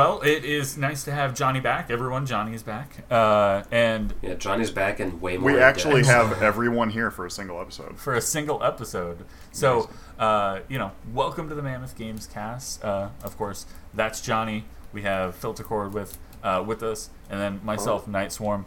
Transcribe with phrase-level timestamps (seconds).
[0.00, 1.90] well, it is nice to have Johnny back.
[1.90, 5.52] Everyone, Johnny is back, uh, and Yeah, Johnny's back and way more.
[5.52, 6.08] We actually depth.
[6.30, 7.98] have everyone here for a single episode.
[7.98, 9.26] for a single episode.
[9.52, 12.82] So, uh, you know, welcome to the Mammoth Games cast.
[12.82, 14.64] Uh, of course, that's Johnny.
[14.94, 18.64] We have Filter Cord with uh, with us, and then myself, Night Swarm.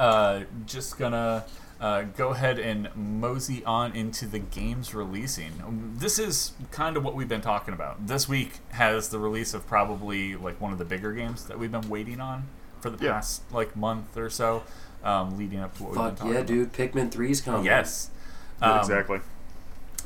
[0.00, 1.44] Uh, just gonna
[1.80, 5.52] uh, go ahead and mosey on into the games releasing.
[5.66, 8.06] Um, This is kind of what we've been talking about.
[8.06, 11.72] This week has the release of probably like one of the bigger games that we've
[11.72, 12.48] been waiting on
[12.80, 13.12] for the Yeah.
[13.12, 14.62] past like month or so,
[15.02, 16.46] um, leading up to what we've been Fuck talking yeah, about.
[16.48, 16.72] dude!
[16.74, 17.64] Pikmin 3's coming.
[17.64, 18.10] Yes.
[18.60, 19.20] Yeah, Um, exactly.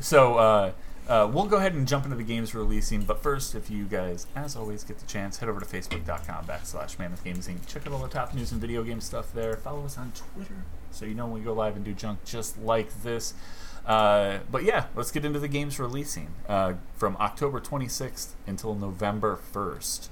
[0.01, 0.73] so uh,
[1.09, 3.02] uh, we'll go ahead and jump into the games releasing.
[3.02, 6.98] But first, if you guys, as always, get the chance, head over to facebook.com backslash
[7.01, 7.66] Mammoth Games Inc.
[7.66, 9.56] Check out all the top news and video game stuff there.
[9.56, 10.62] Follow us on Twitter
[10.94, 13.34] so you know when we go live and do junk just like this.
[13.87, 19.38] Uh, but yeah, let's get into the games releasing uh, from October 26th until November
[19.52, 20.09] 1st.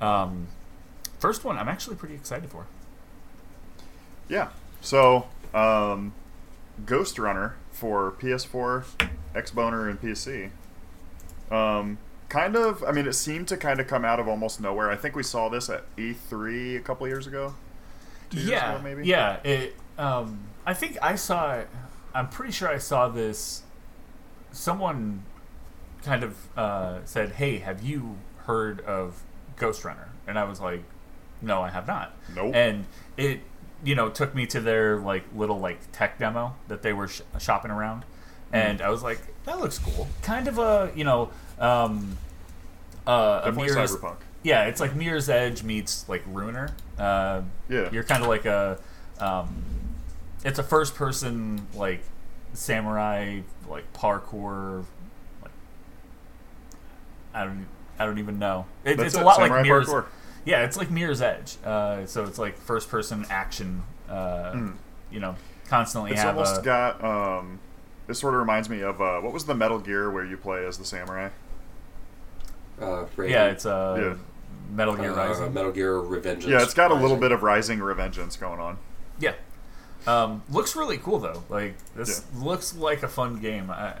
[0.00, 0.48] Um,
[1.18, 2.66] first one, I'm actually pretty excited for.
[4.28, 4.48] Yeah.
[4.80, 6.12] So, um,
[6.84, 8.84] Ghost Runner for PS4,
[9.34, 10.50] Xboner, and PC.
[11.50, 11.98] Um,
[12.28, 12.84] kind of.
[12.84, 14.90] I mean, it seemed to kind of come out of almost nowhere.
[14.90, 17.54] I think we saw this at E3 a couple years ago.
[18.30, 19.06] Two years yeah, ago, maybe.
[19.06, 19.36] yeah.
[19.44, 19.76] It.
[19.98, 21.62] Um, I think I saw.
[22.14, 23.62] I'm pretty sure I saw this.
[24.52, 25.22] Someone
[26.02, 29.22] kind of uh, said, "Hey, have you heard of
[29.56, 30.82] Ghost Runner?" And I was like,
[31.42, 32.54] "No, I have not." Nope.
[32.54, 33.40] And it,
[33.84, 37.22] you know, took me to their like little like tech demo that they were sh-
[37.38, 38.04] shopping around,
[38.52, 42.16] and I was like, "That looks cool." Kind of a, you know, um,
[43.06, 44.16] uh, a Mirror's cyberpunk.
[44.42, 46.70] yeah, it's like Mirror's Edge meets like Ruiner.
[46.98, 47.88] Uh, Yeah.
[47.90, 48.78] you're kind of like a,
[49.18, 49.48] um,
[50.44, 52.02] it's a first person like
[52.52, 54.84] samurai like parkour.
[55.42, 55.50] Like,
[57.32, 57.66] I don't,
[57.98, 58.66] I don't even know.
[58.84, 59.88] It, it's it, a lot samurai like Mirror's.
[59.88, 60.06] parkour.
[60.44, 61.56] Yeah, it's like Mirror's Edge.
[61.64, 63.82] Uh, so it's like first person action.
[64.08, 64.68] Uh,
[65.10, 65.36] You know,
[65.68, 66.10] constantly.
[66.10, 66.64] It's have almost a.
[66.64, 67.02] got.
[67.02, 67.60] Um,
[68.06, 70.66] this sort of reminds me of uh, what was the Metal Gear where you play
[70.66, 71.30] as the samurai?
[72.80, 74.14] Uh, yeah, it's a Yeah.
[74.74, 75.54] Metal Gear uh, Rising.
[75.54, 76.46] Metal Gear Revengeance.
[76.48, 78.78] Yeah, it's got a little bit of Rising Revengeance going on.
[79.20, 79.34] Yeah.
[80.06, 81.42] Um, looks really cool though.
[81.48, 83.94] Like this looks like a fun game, I,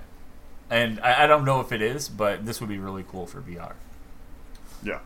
[0.70, 3.40] and I, I don't know if it is, but this would be really cool for
[3.40, 3.74] VR.
[4.82, 4.98] Yeah.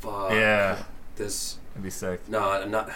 [0.00, 0.32] Fuck.
[0.32, 0.82] Yeah.
[1.16, 2.28] This It'd be sick.
[2.28, 2.90] no, I'm not.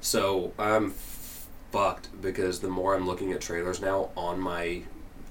[0.00, 4.82] So I'm fucked because the more I'm looking at trailers now on my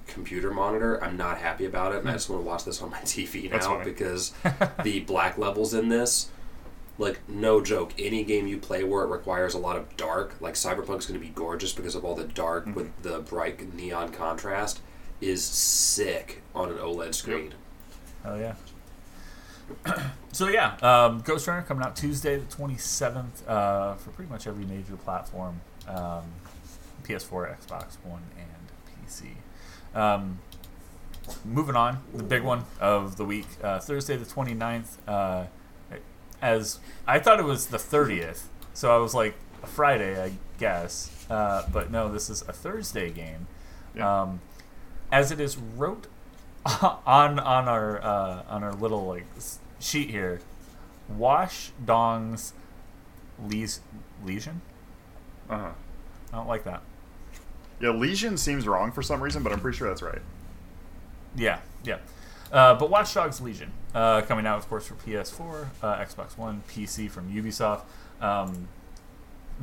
[0.08, 2.90] computer monitor, I'm not happy about it, and I just want to watch this on
[2.90, 4.34] my TV now because
[4.84, 6.30] the black levels in this,
[7.02, 10.54] like no joke, any game you play where it requires a lot of dark, like
[10.54, 12.74] Cyberpunk's going to be gorgeous because of all the dark Mm-hmm.
[12.76, 14.82] with the bright neon contrast,
[15.20, 17.56] is sick on an OLED screen.
[18.24, 18.54] Oh yeah.
[20.32, 24.46] so yeah, um, Ghost Runner coming out Tuesday the twenty seventh uh, for pretty much
[24.46, 26.26] every major platform, um,
[27.04, 29.38] PS4, Xbox One, and PC.
[29.98, 30.40] Um,
[31.46, 34.98] moving on, the big one of the week, uh, Thursday the 29th.
[35.08, 35.46] Uh,
[36.42, 41.26] as I thought it was the thirtieth, so I was like a Friday, I guess.
[41.30, 43.48] Uh, but no, this is a Thursday game.
[43.96, 44.22] Yeah.
[44.24, 44.42] Um,
[45.12, 46.08] as it is wrote
[46.82, 49.26] on on our uh, on our little like
[49.80, 50.40] sheet here,
[51.10, 52.54] Wash Dong's
[53.46, 53.82] leas-
[54.24, 54.62] lesion.
[55.50, 55.70] Uh huh.
[56.34, 56.82] I don't like that.
[57.82, 60.22] Yeah, Legion seems wrong for some reason, but I'm pretty sure that's right.
[61.36, 61.98] Yeah, yeah.
[62.52, 66.64] Uh, but Watch Dogs Legion uh, coming out, of course, for PS4, uh, Xbox One,
[66.70, 67.82] PC from Ubisoft.
[68.22, 68.68] Um,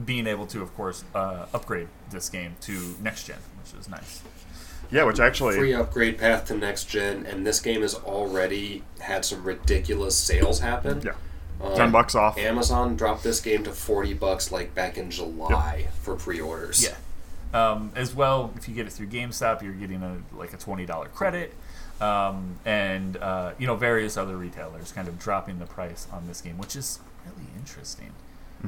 [0.05, 4.23] being able to, of course, uh, upgrade this game to next gen, which is nice.
[4.91, 5.57] Yeah, which actually.
[5.57, 10.61] Free upgrade path to next gen, and this game has already had some ridiculous sales
[10.61, 11.03] happen.
[11.03, 11.13] Yeah.
[11.61, 12.39] Um, 10 bucks off.
[12.39, 16.85] Amazon dropped this game to forty bucks like back in July for pre-orders.
[16.85, 16.95] Yeah.
[17.53, 20.87] Um, as well, if you get it through GameStop, you're getting a like a twenty
[20.87, 21.55] dollar credit,
[22.01, 26.41] um, and uh, you know various other retailers kind of dropping the price on this
[26.41, 28.13] game, which is really interesting.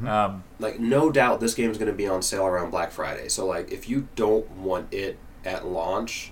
[0.06, 3.28] Um, like no doubt this game is going to be on sale around Black Friday.
[3.28, 6.30] So like if you don't want it at launch,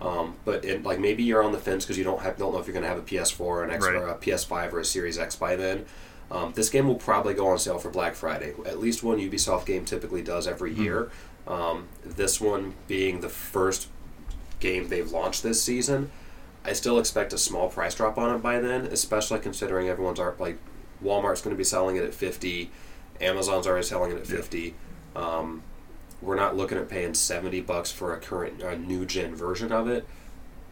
[0.00, 2.58] um, but it, like maybe you're on the fence because you don't have don't know
[2.58, 3.94] if you're going to have a PS4 or an X Right.
[3.94, 5.86] or a PS5 or a Series X by then.
[6.30, 8.52] Um, this game will probably go on sale for Black Friday.
[8.66, 11.10] At least one Ubisoft game typically does every year.
[11.46, 13.88] Um, this one being the first
[14.60, 16.10] game they've launched this season,
[16.68, 20.38] I still expect a small price drop on it by then, especially considering everyone's art
[20.38, 20.58] like
[21.02, 22.70] Walmart's going to be selling it at 50,
[23.20, 24.74] Amazon's already selling it at 50.
[25.16, 25.62] Um,
[26.20, 29.88] we're not looking at paying 70 bucks for a current a new gen version of
[29.88, 30.06] it,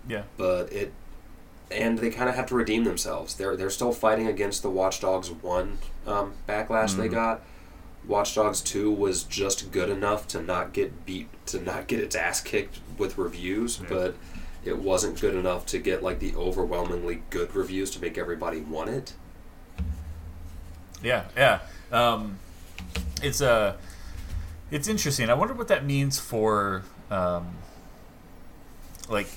[0.09, 0.93] yeah, but it
[1.71, 3.35] and they kind of have to redeem themselves.
[3.35, 7.13] They're they're still fighting against the Watch Dogs one um, backlash they Mhm.
[7.13, 7.43] got.
[8.07, 12.15] Watch Dogs two was just good enough to not get beat to not get its
[12.17, 13.87] ass kicked with reviews, Yeah.
[13.89, 14.15] but
[14.67, 18.91] it wasn't good enough to get like the overwhelmingly good reviews to make everybody want
[18.91, 19.13] it.
[21.03, 21.61] Yeah, yeah.
[21.93, 22.39] Um,
[23.23, 23.77] it's uh,
[24.71, 25.31] it's interesting.
[25.31, 27.55] I wonder what that means for um,
[29.09, 29.29] like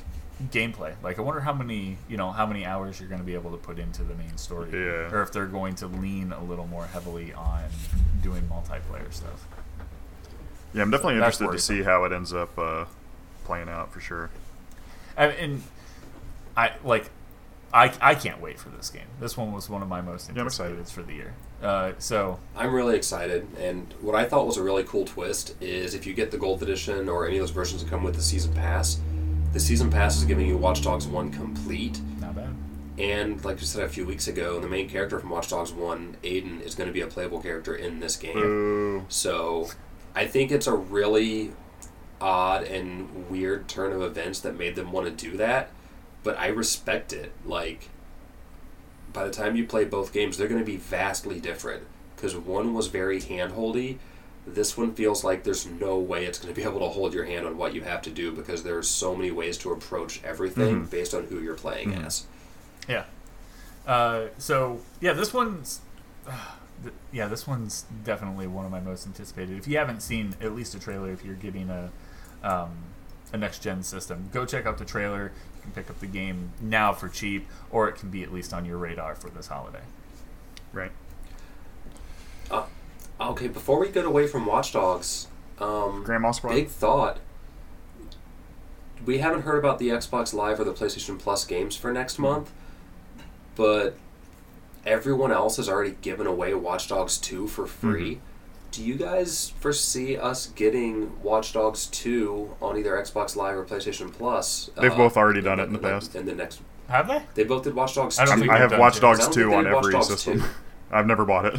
[0.52, 0.94] gameplay.
[1.04, 3.52] Like, I wonder how many you know how many hours you're going to be able
[3.52, 5.12] to put into the main story, Yeah.
[5.14, 7.64] or if they're going to lean a little more heavily on
[8.24, 9.46] doing multiplayer stuff.
[10.74, 12.86] Yeah, I'm definitely interested to see how it ends up uh,
[13.44, 14.30] playing out for sure.
[15.19, 15.62] I, and
[16.57, 17.10] I like.
[17.71, 19.04] I, I can't wait for this game.
[19.19, 20.71] This one was one of my most Yeah, excited.
[20.80, 21.33] anticipated for the year.
[21.62, 25.94] Uh, so I'm really excited, and what I thought was a really cool twist is
[25.94, 28.24] if you get the gold edition or any of those versions that come with the
[28.24, 29.00] season pass,
[29.54, 32.56] the season pass is giving you Watch Dogs One complete, not bad.
[32.98, 36.18] and like we said a few weeks ago, the main character from Watch Dogs One,
[36.24, 38.33] Aiden, is going to be a playable character in this game.
[38.33, 39.06] Boo.
[39.10, 39.69] So
[40.15, 41.51] I think it's a really
[42.21, 45.69] odd and weird turn of events that made them want to do that,
[46.24, 47.31] but I respect it.
[47.45, 47.89] Like,
[49.13, 51.83] by the time you play both games, they're going to be vastly different
[52.16, 53.98] because one was very handholdy.
[54.45, 57.25] This one feels like there's no way it's going to be able to hold your
[57.25, 60.86] hand on what you have to do because there's so many ways to approach everything
[60.86, 60.89] Mhm.
[60.89, 62.06] based on who you're playing Mhm.
[62.06, 62.25] as.
[62.88, 63.06] Yeah.
[63.88, 65.81] Uh, so yeah, this one's
[66.83, 69.57] th- yeah, this one's definitely one of my most anticipated.
[69.57, 71.89] If you haven't seen at least a trailer, if you're getting a
[72.44, 72.71] um,
[73.33, 75.31] a next gen system, go check out the trailer.
[75.56, 78.53] You can pick up the game now for cheap, or it can be at least
[78.53, 79.83] on your radar for this holiday.
[80.71, 80.91] Right.
[82.50, 82.65] Uh,
[83.19, 85.27] okay, before we get away from Watch Dogs,
[85.59, 86.53] um, Grandma Squad.
[86.53, 87.19] Big thought.
[89.06, 92.51] We haven't heard about the Xbox Live or the PlayStation Plus games for next month,
[93.56, 93.95] but
[94.86, 98.19] everyone else has already given away Watch Dogs 2 for free.
[98.71, 104.12] Do you guys foresee us getting Watch Dogs 2 on either Xbox Live or PlayStation
[104.13, 104.69] Plus?
[104.77, 106.16] uh, They've both already done it in the the- past.
[106.16, 107.24] In the next, Have they?
[107.33, 108.39] they both did Watch Dogs I don't 2.
[108.42, 109.01] think I they've have Watch two.
[109.01, 110.44] Dogs 2 on they did Watch every Dogs system.
[110.92, 111.56] I've never bought it.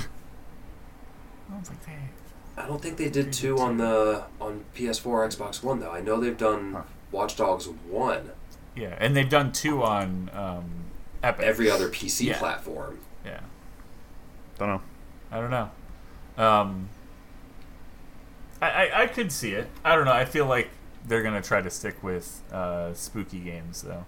[1.49, 2.63] I don't think they.
[2.63, 5.91] I don't think they did two on the on PS4 or Xbox One though.
[5.91, 6.83] I know they've done Huh.
[7.11, 8.31] Watch Dogs One
[8.77, 10.65] Yeah, and they've done two on um,
[11.23, 11.45] Epic.
[11.45, 12.39] every other PC Yeah.
[12.39, 12.99] platform.
[13.25, 13.41] Yeah,
[14.59, 14.83] Don't know.
[15.33, 15.71] I don't know.
[16.39, 16.89] Um,
[18.61, 19.69] I, I I could see it.
[19.85, 20.13] I don't know.
[20.13, 20.69] I feel like
[21.07, 24.05] they're gonna try to stick with uh, spooky games though.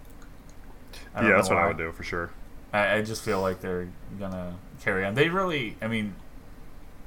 [1.15, 2.31] Yeah, know that's what I would do for sure.
[2.73, 3.89] I, I just feel like they're
[4.19, 5.15] gonna carry on.
[5.15, 6.15] They really, I mean,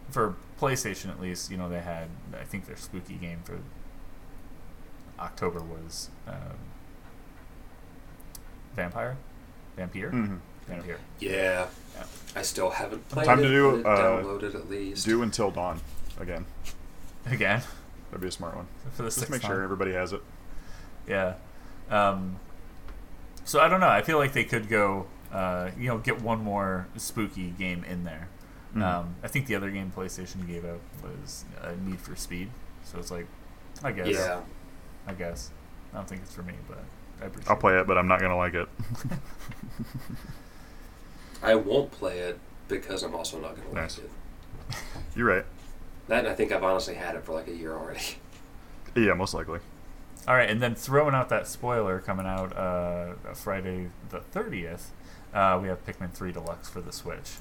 [0.09, 2.07] for PlayStation at least, you know, they had
[2.39, 3.59] I think their spooky game for
[5.19, 6.57] October was um,
[8.75, 9.17] Vampire,
[9.77, 10.35] Vampire, hmm
[10.67, 10.97] Vampire.
[11.19, 11.67] Yeah.
[11.95, 12.03] Yeah.
[12.35, 13.43] I still haven't played Time it.
[13.43, 15.05] to do, but uh, downloaded at least.
[15.05, 15.79] Do until dawn
[16.19, 16.45] again.
[17.25, 17.61] Again
[18.11, 18.67] That'd be a smart one.
[18.91, 19.51] for the Just sixth make time.
[19.51, 20.21] sure everybody has it.
[21.07, 21.35] Yeah.
[21.89, 22.39] Um,
[23.43, 23.89] so I don't know.
[23.89, 28.03] I feel like they could go, uh, you know, get one more spooky game in
[28.03, 28.29] there.
[28.75, 28.81] Mhm.
[28.83, 32.49] Um, I think the other game PlayStation gave out was uh, Need for Speed.
[32.83, 33.27] So it's like,
[33.83, 34.07] I guess.
[34.07, 34.41] Yeah.
[35.07, 35.51] I guess.
[35.93, 36.83] I don't think it's for me, but
[37.21, 38.67] I appreciate I'll play it, but I'm not gonna like it.
[41.43, 43.97] I won't play it because I'm also not going to Nice.
[43.99, 44.77] like it.
[45.15, 45.45] You're right.
[46.07, 48.01] That and I think I've honestly had it for like a year already.
[48.95, 49.59] Yeah, most likely.
[50.25, 54.85] All right, and then throwing out that spoiler coming out uh, Friday the 30th,
[55.33, 57.33] uh, we have Pikmin 3 Deluxe for the Switch.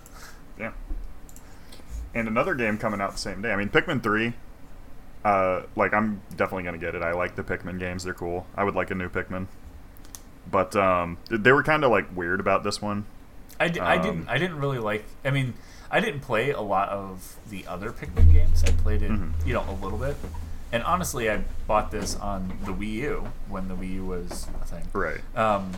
[0.58, 0.72] Yeah.
[2.12, 3.52] And another game coming out the same day.
[3.52, 4.32] I mean, Pikmin 3,
[5.24, 7.02] uh, like, I'm definitely going to get it.
[7.02, 8.02] I like the Pikmin games.
[8.02, 8.46] They're cool.
[8.56, 9.46] I would like a new Pikmin.
[10.50, 13.06] But um, they were kind of, like, weird about this one.
[13.60, 15.54] I, d- I Um, didn't I didn't really like I mean
[15.94, 18.64] I didn't play a lot of the other Pikmin games.
[18.64, 19.32] I played it Mhm.
[19.46, 20.16] you know a little bit,
[20.72, 24.64] and honestly I bought this on the Wii U when the Wii U was a
[24.64, 24.88] thing.
[24.92, 25.20] Right.
[25.36, 25.70] Um,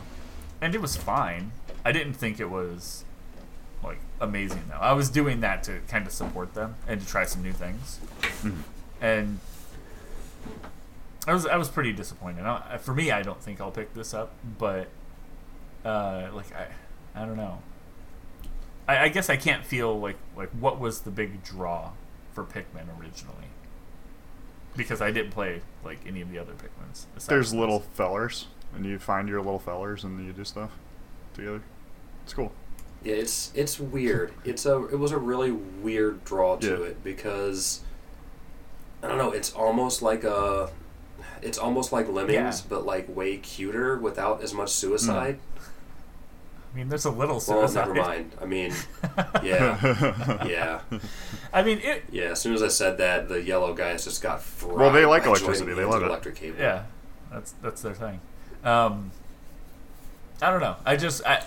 [0.63, 1.53] and it was fine.
[1.85, 3.05] I didn't think it was
[3.85, 4.79] like amazing though.
[4.81, 8.01] I was doing that to kind of support them and to try some new things,
[8.43, 8.63] Mhm.
[9.03, 9.39] and
[11.29, 12.47] I was I was pretty disappointed.
[12.47, 14.89] I, for me, I don't think I'll pick this up, but
[15.85, 16.69] uh, like I
[17.15, 17.59] I don't know.
[18.89, 21.91] I, I guess I can't feel like like what was the big draw
[22.33, 23.49] for Pikmin originally.
[24.77, 27.07] Because I didn't play like any of the other Pikmins.
[27.27, 27.59] There's this.
[27.59, 30.71] little fellers, and you find your little fellers, and you do stuff
[31.35, 31.63] together.
[32.25, 32.53] It's cool.
[33.03, 34.35] Yeah, it's it's weird.
[34.45, 36.87] It's a it was a really weird draw to Yeah.
[36.89, 37.81] it because
[39.03, 39.33] I don't know.
[39.33, 40.71] It's almost like a
[41.41, 42.67] it's almost like Lemmings, Yeah.
[42.69, 44.89] but like way cuter without as much hmm.
[44.89, 45.39] suicide.
[46.77, 47.89] I mean, there's a little Well, suicide.
[47.89, 48.33] never mind.
[48.39, 48.71] I mean,
[49.43, 50.81] yeah, yeah,
[51.51, 52.05] I mean, it.
[52.13, 52.25] yeah.
[52.33, 54.77] As soon as I said that, the yellow guys just got fried.
[54.77, 55.73] Well, they like by electricity.
[55.73, 56.09] They love into it.
[56.11, 56.59] Electric cable.
[56.59, 56.83] Yeah,
[57.33, 58.21] that's that's their thing.
[58.63, 59.11] Um,
[60.43, 60.77] I don't know.
[60.85, 61.45] I just I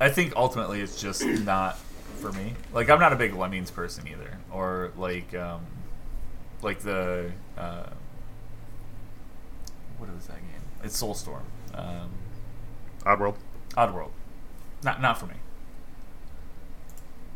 [0.00, 1.78] I think ultimately it's just not
[2.18, 2.54] for me.
[2.72, 5.64] Like I'm not a big Lemmings person either, or like um,
[6.60, 7.84] like the uh,
[9.98, 10.62] what was that game?
[10.82, 11.42] It's Soulstorm,
[11.74, 12.10] um,
[13.04, 13.36] Oddworld.
[13.76, 14.10] Oddworld.
[14.82, 15.34] Not not for me.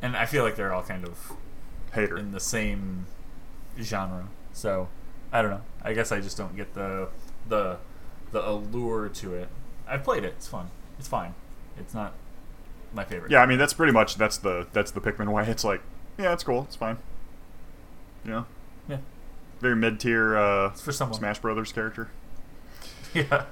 [0.03, 1.33] And I feel like they're all kind of
[1.93, 2.17] Hater.
[2.17, 3.07] in the same
[3.81, 4.29] genre.
[4.53, 4.89] So
[5.33, 5.63] I don't know.
[5.83, 7.09] I guess I just don't get the
[7.49, 7.79] the
[8.33, 9.49] the allure to it.
[9.87, 10.35] I've played it.
[10.37, 10.71] It's fun.
[10.99, 11.35] It's fine.
[11.79, 12.15] It's not
[12.93, 13.31] my favorite.
[13.31, 15.45] Yeah, I mean that's pretty much that's the that's the Pikmin way.
[15.49, 15.81] It's like,
[16.19, 16.99] yeah, it's cool, it's fine.
[18.25, 18.47] You know,
[18.89, 18.99] Yeah.
[19.61, 21.19] very mid tier uh, It's for someone.
[21.19, 22.09] Smash Brothers character.
[23.15, 23.45] Yeah.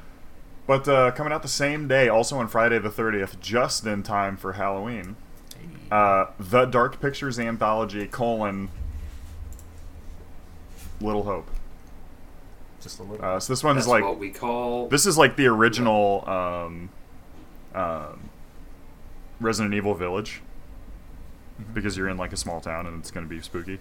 [0.66, 4.36] But uh, coming out the same day, also on Friday the 30th, just in time
[4.36, 5.16] for Halloween,
[5.90, 8.68] uh, the Dark Pictures Anthology colon
[11.00, 11.48] Little Hope.
[12.80, 13.24] just a little.
[13.24, 14.88] Uh, so this one That's is like what we call.
[14.88, 16.90] this is like the original um,
[17.74, 18.30] um,
[19.40, 20.40] Resident Evil Village
[21.60, 21.74] Mhm.
[21.74, 23.78] because you're in like a small town and it's going to be spooky.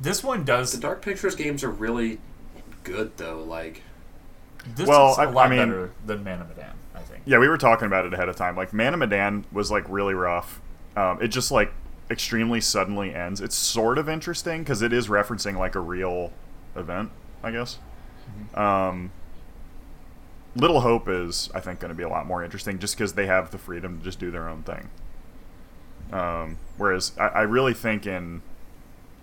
[0.00, 0.72] this one does.
[0.72, 2.18] the Dark Pictures games are really
[2.84, 3.42] good, though.
[3.42, 3.82] Like,
[4.74, 6.72] This Well, is a I- lot I mean- better than Man of Medan.
[6.94, 7.22] I think.
[7.26, 8.56] Yeah, we were talking about it ahead of time.
[8.56, 10.60] Like Man of Medan was like really rough.
[10.96, 11.72] Um, it just like
[12.10, 13.40] extremely suddenly ends.
[13.40, 16.32] It's sort of interesting because it is referencing like a real
[16.74, 17.10] event,
[17.42, 17.78] I guess.
[18.54, 19.10] Um,
[20.56, 23.26] Little Hope is, I think, going to be a lot more interesting just because they
[23.26, 24.88] have the freedom to just do their own thing.
[26.12, 28.42] Um, whereas I, I really think in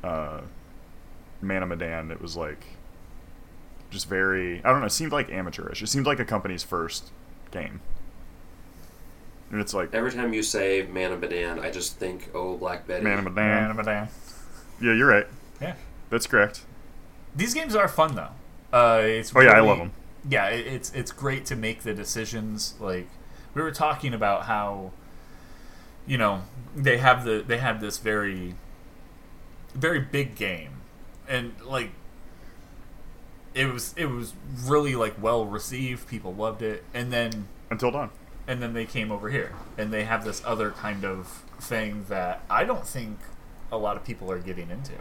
[0.04, 0.42] uh,
[1.42, 2.64] Man of Medan, it was like
[3.96, 5.82] just very, I don't know, it seemed like amateurish.
[5.82, 7.12] It seemed like a company's first
[7.50, 7.82] game.
[9.50, 12.86] And it's like, every time you say Man of Medan, I just think, oh, Black
[12.88, 13.04] Betty.
[13.04, 13.36] Man of Medan.
[13.36, 14.08] Man of Medan.
[14.82, 15.28] Yeah, you're right.
[15.62, 15.76] Yeah.
[16.10, 16.62] That's correct.
[17.36, 18.30] These games are fun though.
[18.72, 19.92] Uh, it's Oh, yeah, I love them.
[20.30, 22.76] Yeah, it, it's it's great to make the decisions.
[22.80, 23.08] Like
[23.54, 24.92] we were talking about how,
[26.06, 26.42] you know,
[26.76, 28.56] they have the they have this very,
[29.74, 30.82] very big game,
[31.28, 31.92] and like,
[33.56, 34.34] it was it was
[34.66, 36.08] really like well received.
[36.08, 38.10] People loved it, and then Until Dawn.
[38.48, 42.42] and then they came over here and they have this other kind of thing that
[42.50, 43.18] I don't think
[43.72, 44.94] a lot of people are getting into.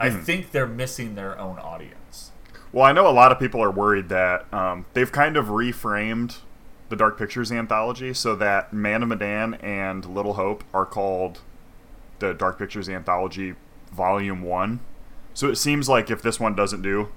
[0.00, 0.22] I Mhm.
[0.24, 2.32] think they're missing their own audience.
[2.72, 6.38] Well, I know a lot of people are worried that um, they've kind of reframed
[6.88, 11.40] the Dark Pictures anthology so that Man of Medan and Little Hope are called
[12.18, 13.54] the Dark Pictures Anthology
[13.92, 14.80] Volume 1.
[15.34, 17.08] So it seems like if this one doesn't do,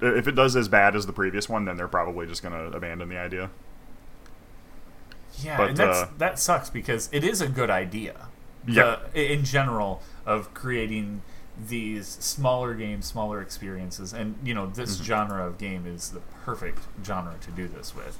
[0.00, 2.76] if it does as bad as the previous one, then they're probably just going to
[2.76, 3.50] abandon the idea.
[5.42, 8.26] Yeah, But, and that's uh, that sucks because it is a good idea.
[8.66, 8.96] Yeah.
[9.14, 11.22] The- in general of creating
[11.68, 15.04] these smaller games, smaller experiences, and you know this Mm-hmm.
[15.04, 18.18] genre of game is the perfect genre to do this with.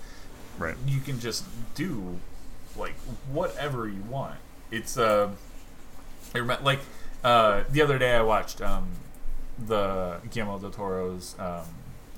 [0.59, 0.77] Right.
[0.87, 1.45] You can just
[1.75, 2.19] do
[2.77, 2.95] like
[3.33, 4.37] whatever you want.
[4.71, 5.31] It's uh,
[6.63, 6.81] like
[7.25, 8.89] uh, the other day I watched um,
[9.67, 11.63] the Guillermo del Toro's um,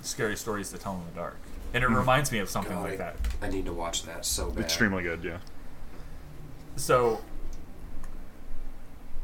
[0.03, 1.37] Scary Stories to Tell in the Dark,
[1.75, 1.97] and it Mhm.
[1.97, 3.17] reminds me of something God, like that.
[3.41, 4.65] I need to watch that so bad.
[4.65, 5.39] Extremely good, yeah.
[6.77, 7.21] so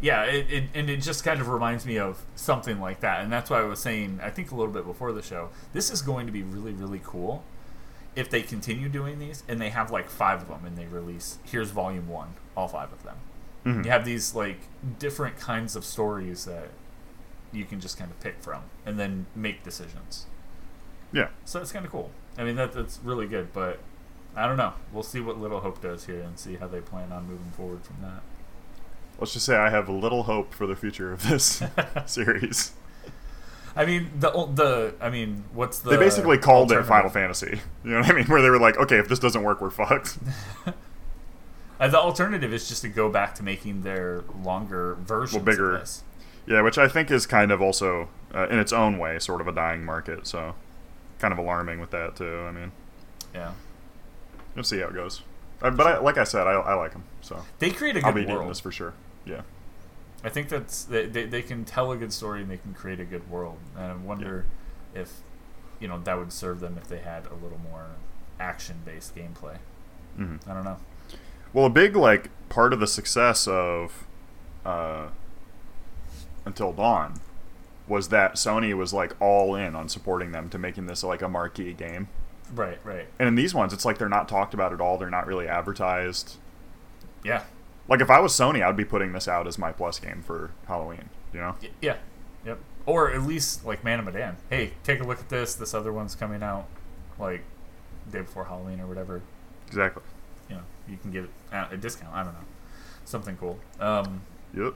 [0.01, 3.33] yeah it, it, and it just kind of reminds me of something like that and
[3.33, 6.03] that's why i was saying i think a little bit before the show this is
[6.03, 7.43] going to be really really cool
[8.15, 11.39] if they continue doing these and they have like five of them and they release
[11.45, 13.17] here's volume one all five of them
[13.67, 13.85] Mhm.
[13.87, 14.61] you have these like
[15.01, 16.69] different kinds of stories that
[17.53, 20.27] you can just kind of pick from and then make decisions
[21.13, 21.29] Yeah.
[21.45, 23.79] so that's kind of cool i mean that, that's really good but
[24.37, 27.11] i don't know we'll see what little hope does here and see how they plan
[27.13, 28.23] on moving forward from that
[29.21, 31.61] Let's just say I have little hope for the future of this
[32.07, 32.71] series.
[33.75, 36.85] I mean the the I mean what's the they basically called it?
[36.85, 37.59] Final Fantasy.
[37.83, 38.27] You know what I mean?
[38.27, 40.19] Where they were like, okay, if this doesn't work, we're fucked.
[41.81, 45.75] Uh, the alternative is just to go back to making their longer versions bigger.
[45.75, 46.03] of this.
[46.49, 49.49] Yeah, which I think is kind of also, uh, in its own way, sort of
[49.49, 50.27] a dying market.
[50.27, 50.55] So,
[51.19, 52.45] kind of alarming with that too.
[52.49, 52.73] I mean,
[53.35, 53.53] Yeah,
[54.55, 55.23] we'll see how it goes.
[55.61, 58.13] Uh, but I, like I said, I, I like them, so they create a I'll
[58.13, 58.51] good be eating world.
[58.51, 58.95] this for sure.
[59.27, 59.43] Yeah,
[60.25, 63.01] I think that's they, they they can tell a good story and they can create
[63.01, 63.59] a good world.
[63.77, 64.47] And I wonder
[64.95, 65.21] if
[65.81, 67.87] you know that would serve them if they had a little more
[68.41, 69.59] action based gameplay.
[70.17, 70.79] hmm I don't know.
[71.53, 74.05] Well, a big like part of the success of
[74.65, 75.09] uh,
[76.49, 77.21] Until Dawn
[77.87, 81.29] was that Sony was like all in on supporting them to making this like a
[81.29, 82.09] marquee game.
[82.55, 83.07] Right, right.
[83.19, 84.97] And in these ones, it's like they're not talked about at all.
[84.97, 86.37] They're not really advertised.
[87.23, 87.43] Yeah.
[87.87, 90.51] Like if I was Sony, I'd be putting this out as my plus game for
[90.67, 91.11] Halloween.
[91.35, 91.55] You know?
[91.63, 91.97] Y- Yeah.
[92.47, 92.59] Yep.
[92.87, 94.37] Or at least like Man of Medan.
[94.49, 95.55] Hey, take a look at this.
[95.55, 96.67] This other one's coming out
[97.19, 97.43] like
[98.11, 99.21] day before Halloween or whatever.
[99.67, 100.03] Exactly.
[100.49, 102.15] You know, you can get a discount.
[102.15, 102.47] I don't know,
[103.05, 103.59] something cool.
[103.81, 104.23] Um,
[104.57, 104.73] Yep.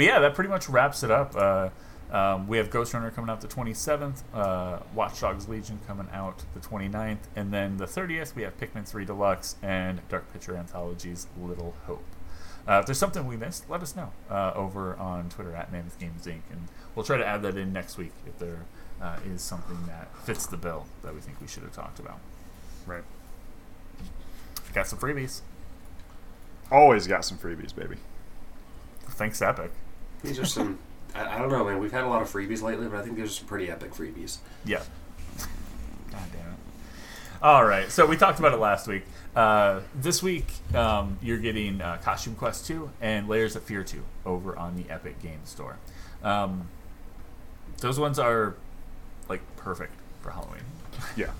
[0.00, 1.36] But yeah, that pretty much wraps it up.
[1.36, 1.68] Uh,
[2.10, 6.42] um, we have Ghost Runner coming out the 27th, uh, Watch Dogs Legion coming out
[6.54, 11.26] the 29th, and then the 30th we have Pikmin 3 Deluxe and Dark Picture Anthologies
[11.38, 12.02] Little Hope.
[12.66, 15.98] Uh, if there's something we missed, let us know uh, over on Twitter at Mammoth
[15.98, 16.40] Games Inc.
[16.50, 18.64] And we'll try to add that in next week if there
[19.02, 22.20] uh, is something that fits the bill that we think we should have talked about.
[22.86, 23.04] Right.
[24.72, 25.42] Got some freebies.
[26.72, 27.96] Always got some freebies, baby.
[29.10, 29.72] Thanks, Epic.
[30.22, 30.78] These are some.
[31.14, 31.78] I, I don't know, man.
[31.78, 33.92] We've had a lot of freebies lately, but I think these are some pretty epic
[33.92, 34.38] freebies.
[34.64, 34.82] Yeah.
[36.10, 36.58] God damn it.
[37.42, 39.02] All right, so we talked about it last week.
[39.34, 44.02] Uh, this week, um, you're getting uh, Costume Quest 2 and Layers of Fear 2
[44.26, 45.78] over on the Epic Games Store.
[46.22, 46.68] Um,
[47.78, 48.56] those ones are
[49.28, 50.62] like perfect for Halloween.
[51.16, 51.30] Yeah.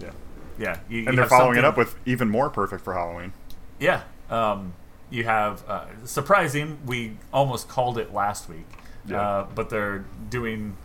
[0.00, 0.10] Yeah.
[0.58, 3.32] Yeah, you, you And they're have following it up with even more perfect for Halloween.
[3.78, 4.02] Yeah.
[4.28, 4.74] Um,
[5.10, 6.78] you have uh, surprising.
[6.86, 8.66] We almost called it last week,
[9.06, 9.20] Yeah.
[9.20, 10.76] uh, but they're doing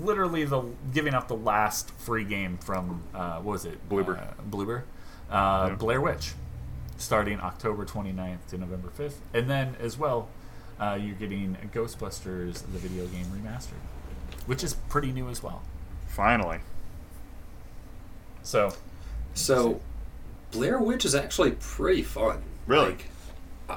[0.00, 3.88] literally the giving up the last free game from uh, what was it?
[3.88, 4.18] Bloober.
[4.20, 4.82] Uh, Bloober.
[5.30, 5.74] Uh, Yeah.
[5.76, 6.32] Blair Witch,
[6.96, 10.28] starting October 29th to November 5th, and then as well,
[10.80, 13.82] uh, you're getting Ghostbusters, the video game remastered,
[14.46, 15.60] which is pretty new as well.
[16.06, 16.60] Finally.
[18.42, 18.72] So
[19.34, 19.80] So,
[20.50, 22.42] Blair Witch is actually pretty fun.
[22.66, 22.90] Really?
[22.90, 23.04] Like,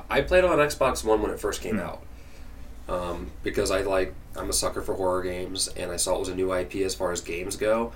[0.10, 1.82] I- played on Xbox One when it first came Hmm.
[1.82, 2.02] out.
[2.90, 6.30] Um, because I like I'm a sucker for horror games, and I saw it was
[6.30, 7.92] a new IP as far as games go.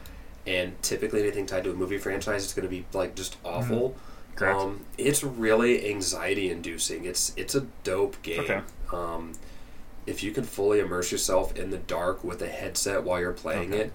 [0.48, 3.90] And typically, anything tied to a movie franchise, it's going to be like just awful.
[3.90, 4.36] Hmm.
[4.36, 4.60] Correct.
[4.60, 7.06] Um, it's really anxiety inducing.
[7.06, 8.42] It's it's a dope game.
[8.42, 8.62] Okay.
[8.92, 9.32] Um,
[10.06, 13.74] if you can fully immerse yourself in the dark with a headset while you're playing
[13.74, 13.84] Okay.
[13.84, 13.92] it,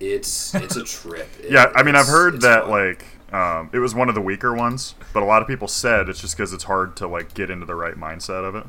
[0.00, 1.28] it's it's a trip.
[1.42, 2.70] It- Yeah, I mean, I've heard that fun.
[2.70, 6.08] like um, it was one of the weaker ones, but a lot of people said
[6.08, 8.64] it's just because it's hard to like get into the right mindset of it.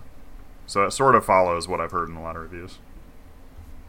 [0.65, 2.79] So it sort of follows what I've heard in a lot of reviews.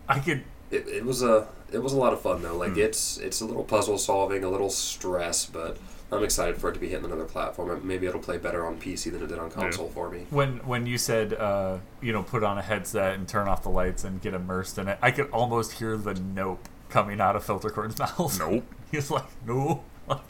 [0.08, 2.56] I could it, it was a it was a lot of fun though.
[2.56, 5.78] Like it's it's a little puzzle solving, a little stress, but
[6.10, 7.86] I'm excited for it to be hitting another platform.
[7.86, 10.26] Maybe it'll play better on PC than it did on console for me.
[10.30, 13.70] when when you said uh, you know put on a headset and turn off the
[13.70, 17.44] lights and get immersed in it, I could almost hear the nope coming out of
[17.44, 18.38] Filtercorn's mouth.
[18.38, 18.64] Nope.
[18.90, 19.82] He's like no.
[20.08, 20.20] Like,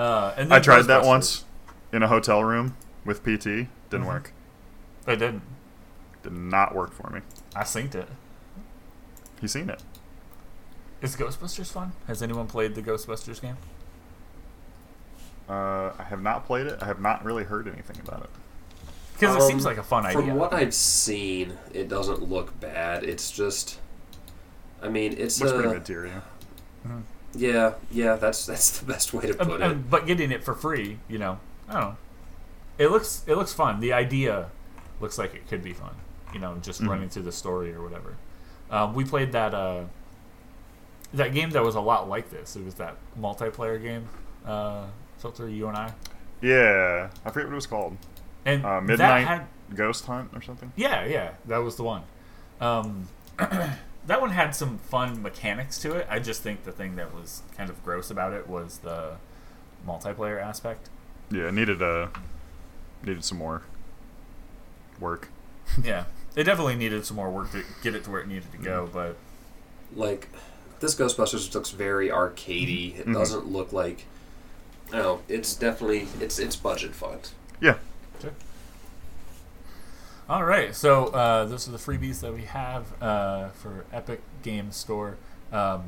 [0.00, 1.44] uh, and I tried that once
[1.92, 3.68] in a hotel room with PT.
[3.90, 4.06] Didn't Mhm.
[4.06, 4.32] work.
[5.06, 5.42] I didn't.
[6.22, 7.20] Did not work for me.
[7.56, 8.08] I synced it.
[9.40, 9.82] You seen it?
[11.02, 11.92] Is Ghostbusters fun?
[12.06, 13.56] Has anyone played the Ghostbusters game?
[15.48, 16.78] Uh, I have not played it.
[16.80, 18.30] I have not really heard anything about it.
[19.14, 20.20] Because it Um, seems like a fun idea.
[20.22, 23.02] From what I've seen, it doesn't look bad.
[23.04, 23.80] It's just,
[24.82, 26.20] I mean, it's Looks a, pretty mid tier, yeah.
[27.34, 28.16] Yeah, yeah.
[28.16, 29.90] That's that's the best way to Um, put um, it.
[29.90, 31.38] but getting it for free, you know,
[31.68, 31.96] I don't know.
[32.78, 33.80] It looks it looks fun.
[33.80, 34.50] The idea
[35.00, 35.94] looks like it could be fun.
[36.32, 36.88] You know, just Mhm.
[36.88, 38.14] running through the story or whatever.
[38.70, 39.82] Um, we played that uh,
[41.14, 42.56] that game that was a lot like this.
[42.56, 44.08] It was that multiplayer game.
[44.46, 44.84] Uh,
[45.18, 45.92] filter you and I
[46.40, 47.96] Yeah, I forget what it was called.
[48.46, 50.72] and Uh, that Midnight had Ghost Hunt or something.
[50.76, 52.02] yeah yeah that was the one.
[52.60, 53.08] Um,
[54.06, 56.06] that one had some fun mechanics to it.
[56.10, 59.16] I just think the thing that was kind of gross about it was the
[59.86, 60.88] multiplayer aspect.
[61.30, 62.08] Yeah, it needed uh
[63.04, 63.62] needed some more
[64.98, 65.28] work.
[65.82, 66.04] yeah,
[66.36, 68.88] it definitely needed some more work to get it to where it needed to go,
[68.92, 69.16] but
[69.94, 70.28] Like
[70.80, 72.98] this Ghostbusters looks very arcadey.
[72.98, 73.14] It Mhm.
[73.14, 74.06] doesn't look like.
[74.92, 75.20] I know.
[75.28, 77.18] It's definitely it's it's budget fun.
[77.60, 77.76] Yeah,
[80.30, 80.74] all right.
[80.74, 85.16] So uh, those are the freebies that we have uh, for Epic Games Store.
[85.52, 85.82] Um,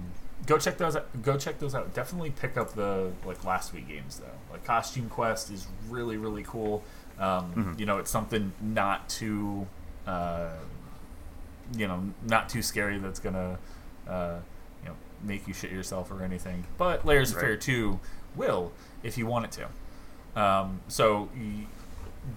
[0.46, 0.96] go check those.
[0.96, 1.94] Out, go check those out.
[1.94, 4.26] Definitely pick up the like last week games though.
[4.50, 6.82] Like Costume Quest is really really cool.
[7.18, 7.78] Um, Mhm.
[7.78, 9.68] You know, it's something not too,
[10.08, 10.50] uh,
[11.76, 12.98] you know, not too scary.
[12.98, 13.58] That's gonna,
[14.08, 14.38] uh,
[14.82, 16.64] you know, make you shit yourself or anything.
[16.78, 18.00] But Layers of Fear Two
[18.34, 18.72] will
[19.04, 20.40] if you want it to.
[20.42, 21.66] Um, so you,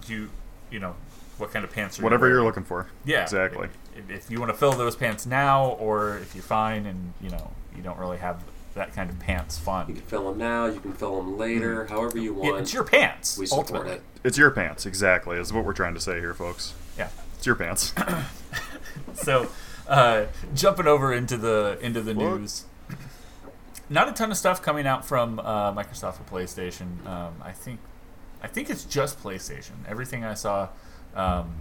[0.06, 0.30] you,
[0.70, 0.94] you know,
[1.38, 2.86] what kind of pants are you whatever you're looking for.
[3.04, 3.68] Yeah, exactly.
[3.96, 7.30] If, if you want to fill those pants now, or if you're fine and you
[7.30, 8.42] know you don't really have
[8.74, 9.88] that kind of pants fun.
[9.88, 10.66] You can fill them now.
[10.66, 11.86] You can fill them later.
[11.86, 12.60] However you Yeah, want.
[12.62, 13.38] it's your pants.
[13.38, 13.92] we support ultimately.
[13.94, 14.02] it.
[14.24, 15.38] It's your pants, exactly.
[15.38, 16.74] Is what we're trying to say here, folks.
[16.98, 17.08] Yeah.
[17.36, 17.92] It's your pants.
[19.14, 19.48] So,
[19.88, 22.38] uh, jumping over into the into the What?
[22.40, 22.64] news.
[23.88, 27.06] not a ton of stuff coming out from uh, Microsoft for PlayStation.
[27.06, 27.80] Um, I think,
[28.42, 29.72] I think it's just PlayStation.
[29.88, 30.68] Everything I saw
[31.16, 31.52] um,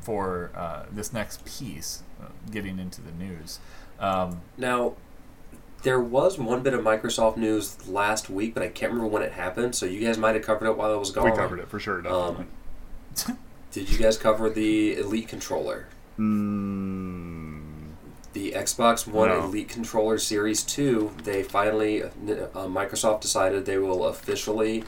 [0.00, 3.58] for uh, this next piece, uh, getting into the news.
[4.00, 4.94] Um, Now,
[5.82, 9.32] there was one bit of Microsoft news last week, but I can't remember when it
[9.32, 9.74] happened.
[9.74, 11.24] So you guys might have covered it while I was gone.
[11.30, 12.06] We covered it for sure.
[12.08, 12.46] Um,
[13.72, 15.86] Did you guys cover the Elite controller?
[16.18, 17.60] mm,
[18.32, 19.44] The Xbox One No.
[19.44, 22.08] Elite Controller Series 2, they finally, uh,
[22.66, 24.84] Microsoft decided they will officially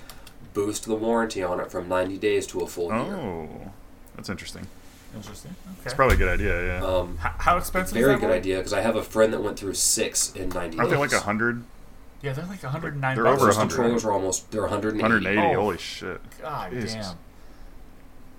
[0.53, 3.17] boost the warranty on it from 90 days to a full year.
[3.17, 3.73] oh,
[4.17, 4.67] that's interesting.
[5.15, 5.55] interesting.
[5.67, 5.81] Okay.
[5.85, 6.81] It's probably a good idea.
[6.81, 6.85] Yeah.
[6.87, 7.97] Um, H- how expensive?
[7.97, 8.05] is it?
[8.05, 8.37] very that good one?
[8.39, 10.91] idea because I have a friend that went through six in 90 Aren't days.
[10.91, 11.63] they like a hundred?
[12.23, 13.15] Yeah, they're like 109.
[13.15, 13.37] They're bucks.
[13.43, 13.69] over 100.
[13.69, 15.03] controllers are almost, they're 180.
[15.03, 15.55] 180.
[15.57, 15.61] Oh.
[15.61, 16.21] Holy shit.
[16.41, 16.95] God Jesus.
[16.95, 17.17] damn.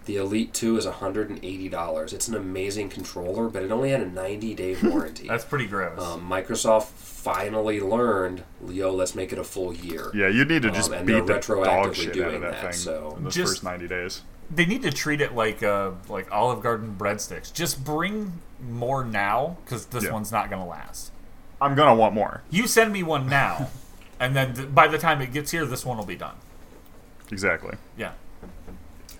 [0.06, 2.14] The Elite 2 is $180.
[2.14, 5.28] It's an amazing controller, but it only had a 90 day warranty.
[5.28, 6.00] That's pretty gross.
[6.00, 10.12] um, Microsoft finally learned, Leo, let's make it a full year.
[10.14, 12.52] Yeah, you'd need to just Um, beat the they're dog retroactively shit out of that,
[12.52, 14.22] that, thing so- in those Just- first 90 days.
[14.49, 17.51] They need to treat it like uh, like Olive Garden breadsticks.
[17.53, 18.34] Just bring
[18.69, 20.12] more now because this Yeah.
[20.12, 21.12] one's not gonna last.
[21.62, 22.41] I'm gonna want more.
[22.49, 23.69] You send me one now,
[24.19, 26.36] and then th- by the time it gets here, this one will be done.
[27.31, 27.75] Exactly.
[27.97, 28.12] Yeah.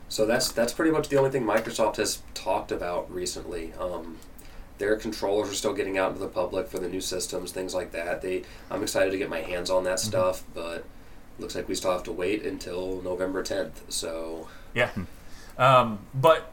[0.09, 3.73] So that's that's pretty much the only thing Microsoft has talked about recently.
[3.79, 4.17] Um,
[4.77, 7.91] their controllers are still getting out into the public for the new systems, things like
[7.93, 8.21] that.
[8.21, 10.83] They, I'm excited to get my hands on that stuff, but
[11.39, 13.71] looks like we still have to wait until November 10th.
[13.89, 14.89] So Yeah.
[15.58, 16.52] Um, but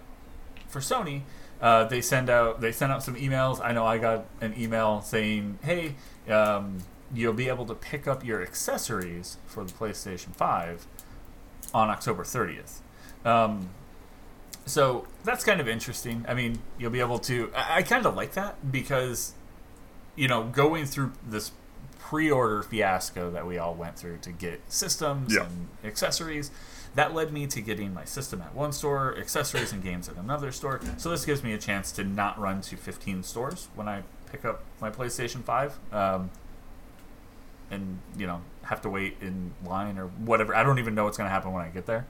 [0.68, 1.22] for Sony,
[1.60, 3.60] uh, they send out they sent out some emails.
[3.64, 5.94] I know I got an email saying, "Hey,
[6.30, 6.78] um,
[7.14, 10.86] you'll be able to pick up your accessories for the PlayStation Five
[11.74, 12.80] on October 30th."
[13.24, 13.68] Um,
[14.66, 16.24] so that's kind of interesting.
[16.28, 17.50] I mean, you'll be able to.
[17.54, 19.34] I, I kind of like that because,
[20.16, 21.52] you know, going through this
[21.98, 25.44] pre-order fiasco that we all went through to get systems Yeah.
[25.44, 26.50] and accessories,
[26.94, 30.52] that led me to getting my system at one store, accessories and games at another
[30.52, 30.80] store.
[30.98, 34.44] So this gives me a chance to not run to 15 stores when I pick
[34.44, 35.78] up my PlayStation 5.
[35.92, 36.30] Um,
[37.72, 40.54] and you know have to wait in line or whatever.
[40.54, 42.06] I don't even know what's going to happen when I get there.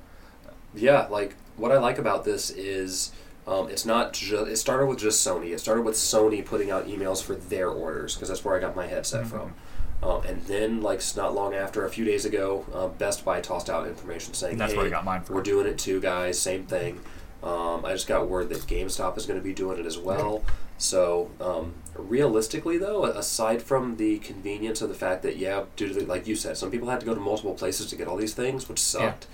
[0.74, 3.12] yeah, like what I like about this is
[3.46, 4.50] um, it's not just.
[4.50, 5.50] It started with just Sony.
[5.50, 8.76] It started with Sony putting out emails for their orders because that's where I got
[8.76, 9.54] my headset from.
[10.02, 13.70] Um, and then, like not long after, a few days ago, uh, Best Buy tossed
[13.70, 15.36] out information saying, that's "Hey, where I got mine from.
[15.36, 16.38] we're doing it too, guys.
[16.40, 17.00] Same thing."
[17.42, 20.44] Um, I just got word that GameStop is going to be doing it as well.
[20.78, 25.94] So, um, realistically, though, aside from the convenience of the fact that, yeah, due to
[25.94, 28.16] the, like you said, some people had to go to multiple places to get all
[28.16, 29.26] these things, which sucked.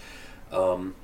[0.52, 0.94] Um,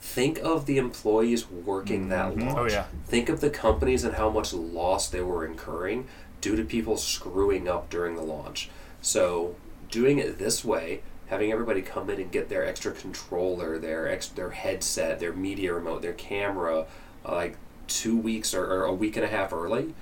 [0.00, 2.46] think of the employees working that Mhm.
[2.46, 2.58] launch.
[2.58, 2.84] Oh, yeah.
[3.06, 6.06] Think of the companies and how much loss they were incurring
[6.40, 8.70] due to people screwing up during the launch.
[9.10, 9.54] So,
[9.88, 14.26] doing it this way, having everybody come in and get their extra controller, their ex-
[14.26, 16.86] their headset, their media remote, their camera,
[17.24, 19.94] uh, like two weeks or, or a week and a half early,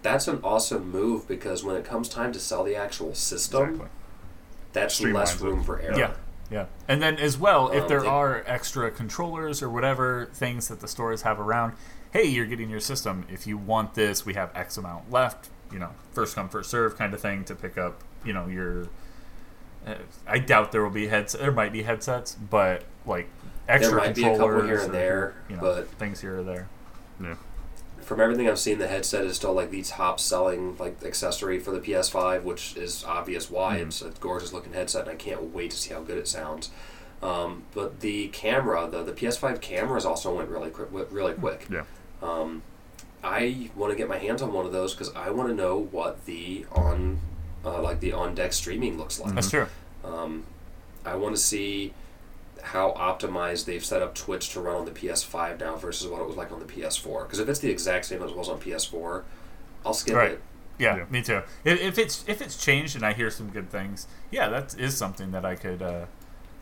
[0.00, 3.88] that's an awesome move because when it comes time to sell the actual system, Exactly.
[4.72, 5.44] that's less Streamlines it.
[5.44, 5.98] room for error.
[5.98, 6.12] Yeah.
[6.50, 6.64] Yeah.
[6.88, 10.80] And then as well, if Um, there they- are extra controllers or whatever things that
[10.80, 11.74] the stores have around,
[12.12, 13.26] hey, you're getting your system.
[13.30, 15.50] If you want this, we have X amount left.
[15.70, 18.02] You know, first come first serve kind of thing to pick up.
[18.24, 18.88] You know your.
[19.86, 19.94] Uh,
[20.26, 21.32] I doubt there will be heads.
[21.32, 23.28] There might be headsets, but like
[23.68, 26.42] extra might be a couple here and or, there, you know, but- things here or
[26.42, 26.68] there.
[27.22, 27.34] Yeah.
[28.00, 31.70] from everything I've seen, the headset is still like the top selling like accessory for
[31.70, 33.78] the PS5, which is obvious why.
[33.78, 33.86] Mhm.
[33.86, 36.70] It's a gorgeous looking headset, and I can't wait to see how good it sounds.
[37.22, 41.66] Um, but the camera, the the PS5 cameras also went really quick, really quick.
[41.70, 41.84] Yeah.
[42.22, 42.62] Um,
[43.22, 45.78] I want to get my hands on one of those because I want to know
[45.78, 47.20] what the on
[47.64, 49.34] uh, like the on deck streaming looks like.
[49.34, 49.66] That's true.
[50.04, 50.44] Um,
[51.04, 51.92] I want to see
[52.62, 56.26] how optimized they've set up Twitch to run on the PS5 now versus what it
[56.26, 57.22] was like on the PS4.
[57.24, 59.22] Because if it's the exact same as it was on PS4,
[59.84, 60.32] I'll skip Right.
[60.32, 60.42] it.
[60.78, 61.04] Yeah, Yeah.
[61.10, 61.42] me too.
[61.64, 64.96] If, if it's if it's changed and I hear some good things, yeah, that is
[64.96, 65.82] something that I could.
[65.82, 66.06] Uh,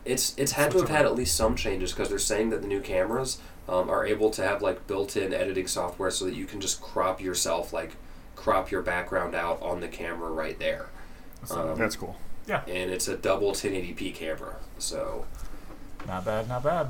[0.04, 2.68] It's it's had to have had at least some changes because they're saying that the
[2.68, 6.60] new cameras um, are able to have like built-in editing software so that you can
[6.60, 7.96] just crop yourself like
[8.38, 10.86] crop your background out on the camera right there.
[11.44, 12.16] so, Um, That's cool.
[12.46, 14.56] yeah, and it's a double 1080p camera.
[14.78, 15.26] So
[16.06, 16.88] Not bad, not bad.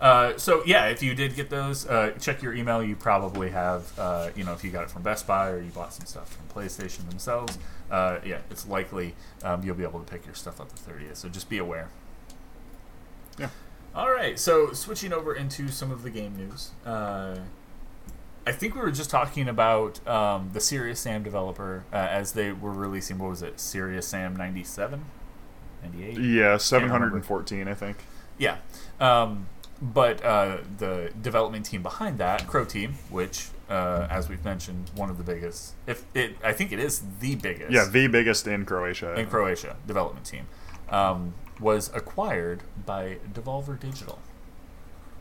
[0.00, 2.80] Uh, so yeah, if you did get those, uh, check your email.
[2.84, 5.70] You probably have, uh, you know, if you got it from Best Buy or you
[5.72, 7.58] bought some stuff from PlayStation themselves.
[7.90, 11.16] Uh, yeah, it's likely um, you'll be able to pick your stuff up the 30th.
[11.16, 11.88] So just be aware.
[13.38, 13.48] Yeah.
[13.94, 14.38] All right.
[14.38, 16.70] So switching over into some of the game news.
[18.46, 22.52] I think we were just talking about um, the Serious Sam developer uh, as they
[22.52, 23.18] were releasing.
[23.18, 23.60] What was it?
[23.60, 25.04] Serious Sam 97,
[25.82, 26.18] 98.
[26.18, 27.98] Yeah, 714, I think.
[28.38, 28.56] Yeah.
[29.00, 29.48] Um,
[29.80, 35.18] but uh, the development team behind that, Croteam, which, uh, as we've mentioned, one of
[35.18, 37.70] the biggest, if it, I think it is the biggest.
[37.70, 39.14] Yeah, the biggest in Croatia.
[39.14, 40.46] in Croatia development team,
[40.88, 44.18] um, was acquired by Devolver Digital.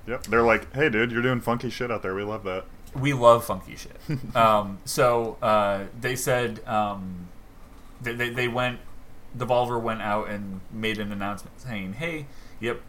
[0.07, 0.23] Yep.
[0.27, 2.15] They're like, hey, dude, you're doing funky shit out there.
[2.15, 2.65] We love that.
[2.95, 3.97] We love funky shit.
[4.35, 7.27] um, so uh, they said um,
[8.01, 8.79] they, they, they went,
[9.37, 12.25] Devolver went out and made an announcement saying, hey,
[12.59, 12.81] yep,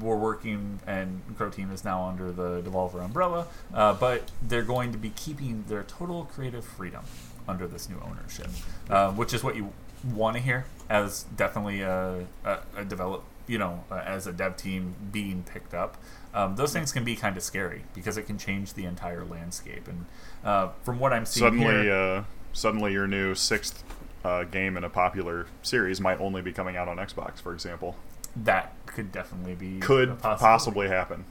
[0.00, 4.98] we're working and Croteam is now under the Devolver umbrella, uh, but they're going to
[4.98, 7.04] be keeping their total creative freedom
[7.48, 8.48] under this new ownership,
[8.90, 9.72] uh, which is what you
[10.14, 14.56] want to hear as definitely a, a, a develop, you know, uh, as a dev
[14.56, 15.96] team being picked up.
[16.36, 19.88] Um, those things can be kind of scary because it can change the entire landscape.
[19.88, 20.04] And
[20.44, 23.82] uh, from what I'm seeing Suddenly, here, uh, suddenly your new sixth
[24.22, 27.96] uh, game in a popular series might only be coming out on Xbox, for example.
[28.44, 31.24] that could definitely be Could possibly happen.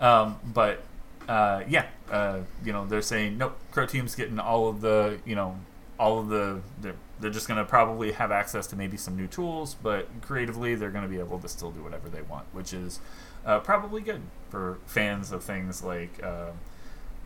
[0.00, 0.82] Um, but
[1.28, 3.56] uh, yeah, uh, you know, they're saying nope.
[3.72, 5.56] Croteam's getting all of the, you know,
[5.98, 6.60] all of the.
[6.80, 10.76] They're, they're just going to probably have access to maybe some new tools, but creatively
[10.76, 13.00] they're going to be able to still do whatever they want, which is
[13.48, 16.22] uh, probably good for fans of things like.
[16.22, 16.50] Uh,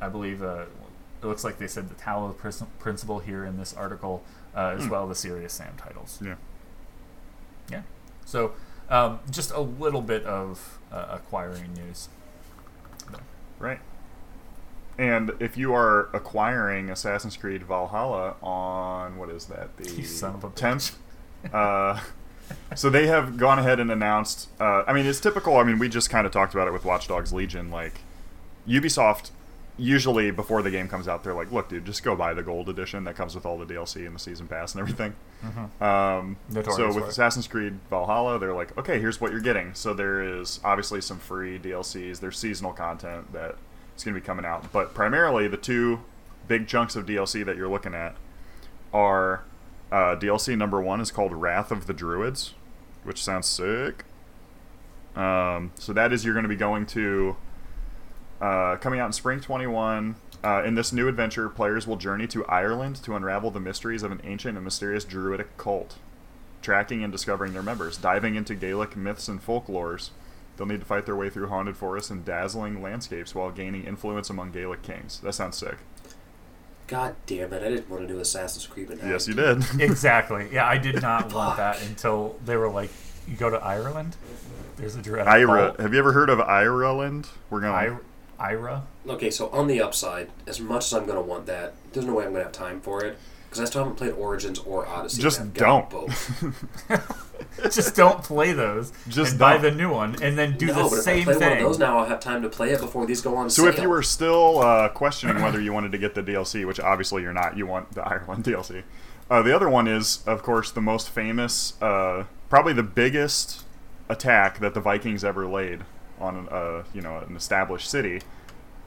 [0.01, 0.65] I believe uh,
[1.23, 4.25] it looks like they said the prin- principle here in this article,
[4.57, 4.91] uh, as Hmm.
[4.91, 6.19] well the Serious Sam titles.
[6.25, 6.35] Yeah.
[7.71, 7.83] Yeah.
[8.25, 8.53] So
[8.89, 12.09] um, just a little bit of uh, acquiring news.
[13.61, 13.79] Right.
[14.99, 20.43] And if you are acquiring Assassin's Creed Valhalla on what is that the son of
[20.45, 20.55] a bitch.
[20.57, 20.99] tenth?
[21.55, 22.01] uh,
[22.75, 24.49] so they have gone ahead and announced.
[24.61, 25.57] Uh, I mean, it's typical.
[25.57, 27.71] I mean, we just kind of talked about it with Watch Dogs Legion.
[27.71, 28.01] Like
[28.69, 29.31] Ubisoft,
[29.77, 32.69] usually before the game comes out, they're like, "Look, dude, just go buy the gold
[32.69, 35.15] edition that comes with all the DLC and the season pass and everything."
[35.85, 36.37] Um,
[36.71, 37.09] so with it.
[37.09, 39.75] Assassin's Creed Valhalla, they're like, okay, here's what you're getting.
[39.75, 42.21] So there is obviously some free DLCs.
[42.21, 43.57] There's seasonal content that
[43.97, 46.01] is going to be coming out, but primarily the two
[46.47, 48.15] big chunks of DLC that you're looking at
[48.93, 49.43] are
[49.93, 52.55] uh, DLC number one is called Wrath of the Druids,
[53.05, 54.05] which sounds sick.
[55.15, 57.37] Um, so that is you're going to be going to
[58.41, 60.17] uh, coming out in spring 21.
[60.43, 64.11] Uh, in this new adventure, players will journey to Ireland to unravel the mysteries of
[64.11, 65.97] an ancient and mysterious druidic cult,
[66.63, 70.11] tracking and discovering their members, diving into Gaelic myths and folklores.
[70.57, 74.31] They'll need to fight their way through haunted forests and dazzling landscapes while gaining influence
[74.31, 75.21] among Gaelic kings.
[75.21, 75.77] That sounds sick.
[76.93, 77.63] God damn it!
[77.63, 78.89] I didn't want to do Assassin's Creed.
[78.89, 79.65] But Yes, you did.
[79.81, 80.49] exactly.
[80.53, 82.91] Yeah, I did not want that until they were like,
[83.27, 84.15] "You go to Ireland.
[84.77, 85.69] There's a direct Ira.
[85.69, 85.81] cult.
[85.81, 87.29] Have you ever heard of Ireland?
[87.51, 87.73] We're going.
[87.73, 87.97] I-
[88.39, 88.83] Ira.
[89.09, 92.25] Okay, so on the upside, as much as I'm gonna want that, there's no way
[92.27, 93.17] I'm gonna have time for it
[93.53, 95.21] because I still haven't played Origins or Odyssey.
[95.21, 96.09] Just and I've got don't.
[96.09, 97.35] Both.
[97.71, 98.95] Just don't play those.
[99.09, 101.35] Just buy the new one, and then do no, the but if I same play
[101.35, 101.49] thing.
[101.51, 103.67] one of those now, I'll have time to play it before these go on sale.
[103.67, 103.79] So sale.
[103.79, 107.21] if you were still uh, questioning whether you wanted to get the DLC, which obviously
[107.21, 108.85] you're not, you want the Ireland DLC.
[109.31, 113.65] Uh, the other one is, of course, the most famous, uh, probably the biggest
[114.09, 115.85] attack that the Vikings ever laid
[116.19, 118.23] on, uh, you know, an established city.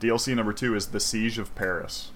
[0.00, 2.10] DLC number two is the Siege of Paris.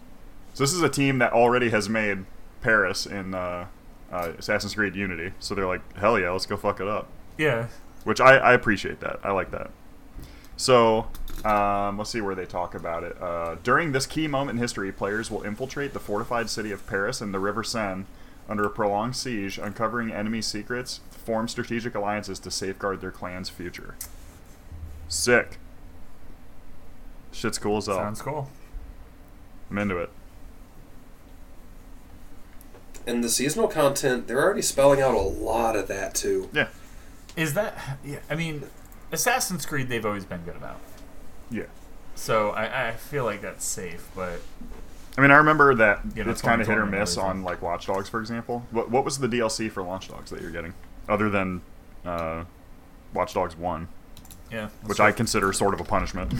[0.54, 2.26] So this is a team that already has made
[2.60, 3.66] Paris in uh,
[4.12, 5.32] uh, Assassin's Creed Unity.
[5.38, 7.08] So they're like, hell yeah, let's go fuck it up
[7.40, 7.66] yeah.
[8.04, 9.20] which I, I appreciate that.
[9.24, 9.70] I like that.
[10.56, 11.06] So,
[11.44, 13.20] um, let's see where they talk about it.
[13.20, 17.22] Uh, during this key moment in history, players will infiltrate the fortified city of Paris
[17.22, 18.04] and the River Seine
[18.46, 23.94] under a prolonged siege, uncovering enemy secrets, form strategic alliances to safeguard their clan's future.
[25.08, 25.58] Sick.
[27.32, 27.96] Shit's cool as hell.
[27.96, 28.50] Sounds cool.
[29.70, 30.10] I'm into it.
[33.06, 36.48] And the seasonal content, they're already spelling out a lot of that too.
[36.52, 36.68] Yeah.
[37.36, 37.98] Is that?
[38.04, 38.18] Yeah.
[38.28, 38.64] I mean,
[39.12, 40.80] Assassin's Creed they've always been good about.
[41.50, 41.64] Yeah.
[42.14, 44.40] So I, I feel like that's safe, but
[45.16, 47.62] I mean, I remember that You know, it's kind of hit or miss on like
[47.62, 48.66] Watch Dogs, for example.
[48.70, 50.74] What what was the DLC for Watch Dogs that you're getting,
[51.08, 51.62] other than
[52.04, 52.44] uh,
[53.12, 53.88] Watch Dogs One,
[54.50, 54.68] yeah.
[54.84, 56.32] which I consider sort of a punishment.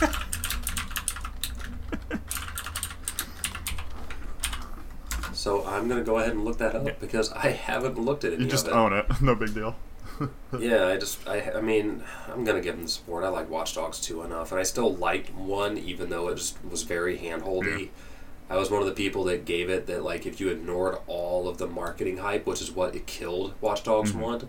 [5.46, 6.94] So I'm gonna go ahead and look that up Yeah.
[6.98, 8.40] because I haven't looked at it.
[8.40, 9.76] You just own it, no big deal.
[10.58, 13.22] Yeah, I just, I, I mean, I'm gonna give them the support.
[13.22, 16.56] I like Watch Dogs 2 enough, and I still liked one, even though it just
[16.68, 17.80] was very handholdy.
[17.80, 17.86] Yeah.
[18.50, 21.46] I was one of the people that gave it that, like, if you ignored all
[21.46, 24.20] of the marketing hype, which is what it killed Watch Dogs Mhm.
[24.20, 24.48] 1,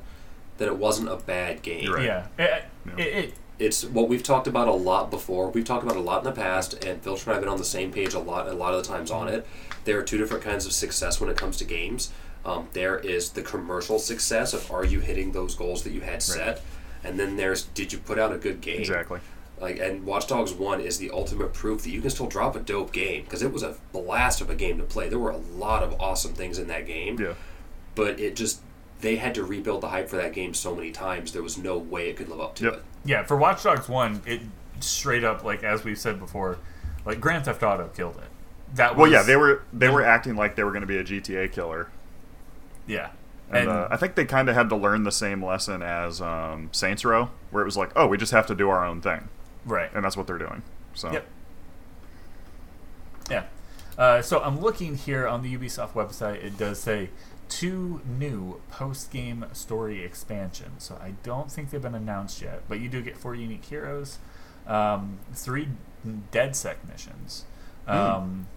[0.58, 1.92] that it wasn't a bad game.
[1.94, 2.06] Right.
[2.06, 2.28] Yeah.
[2.40, 2.94] It, Yeah.
[3.06, 5.50] It, it it's what we've talked about a lot before.
[5.50, 7.58] We've talked about a lot in the past, and Filch and I have been on
[7.58, 9.48] the same page a lot, a lot of the times on it.
[9.86, 12.12] There are two different kinds of success when it comes to games.
[12.46, 16.22] Um, there is the commercial success of are you hitting those goals that you had
[16.22, 16.62] set,
[17.04, 18.80] and then there's did you put out a good game?
[18.80, 19.20] Exactly.
[19.60, 22.60] Like, and Watch Dogs One is the ultimate proof that you can still drop a
[22.60, 25.10] dope game because it was a blast of a game to play.
[25.10, 27.34] There were a lot of awesome things in that game Yeah.
[27.96, 28.62] but it just
[29.02, 31.78] they had to rebuild the hype for that game so many times there was no
[31.78, 32.74] way it could live up to Yep.
[32.74, 34.42] it Yeah, for Watch Dogs One, it
[34.80, 36.58] straight up like as we've said before,
[37.06, 38.76] like Grand Theft Auto killed it.
[38.76, 40.98] That was Well, yeah, they were they were acting like they were going to be
[40.98, 41.90] a GTA killer,
[42.86, 43.12] yeah,
[43.50, 46.70] and, uh, I think they kind of had to learn the same lesson as um,
[46.74, 49.30] Saints Row, where it was like, oh, we just have to do our own thing,
[49.66, 49.90] right.
[49.94, 50.64] and that's what they're doing.
[50.94, 51.28] So Yep.
[53.30, 53.44] Yeah.
[53.98, 56.44] Uh, so I'm looking here on the Ubisoft website.
[56.44, 57.10] It does say
[57.50, 60.84] two new post-game story expansions.
[60.84, 64.20] So I don't think they've been announced yet, but you do get four unique heroes,
[64.68, 65.70] um, three
[66.06, 67.46] DedSec missions.
[67.88, 68.48] Um,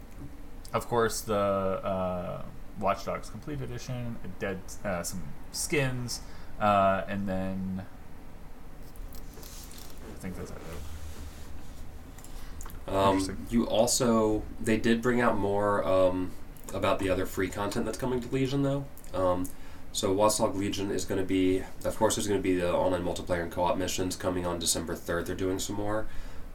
[0.73, 2.43] Of course, the uh,
[2.79, 5.23] Watch Dogs Complete Edition, a dead uh, some
[5.53, 6.21] skins,
[6.61, 7.83] uh, and then
[10.09, 10.57] I think that's it.
[12.95, 16.31] um, you also they did bring out more um,
[16.75, 19.49] about the other free content that's coming to legion though um,
[19.93, 22.73] so Watch Dogs Legion is going to be, of course, there's going to be the
[22.73, 25.27] online multiplayer and co-op missions coming on December 3rd.
[25.27, 26.07] They're doing some more.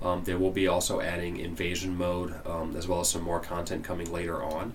[0.02, 3.84] Um, they will be also adding invasion mode, um, as well as some more content
[3.84, 4.74] coming later on.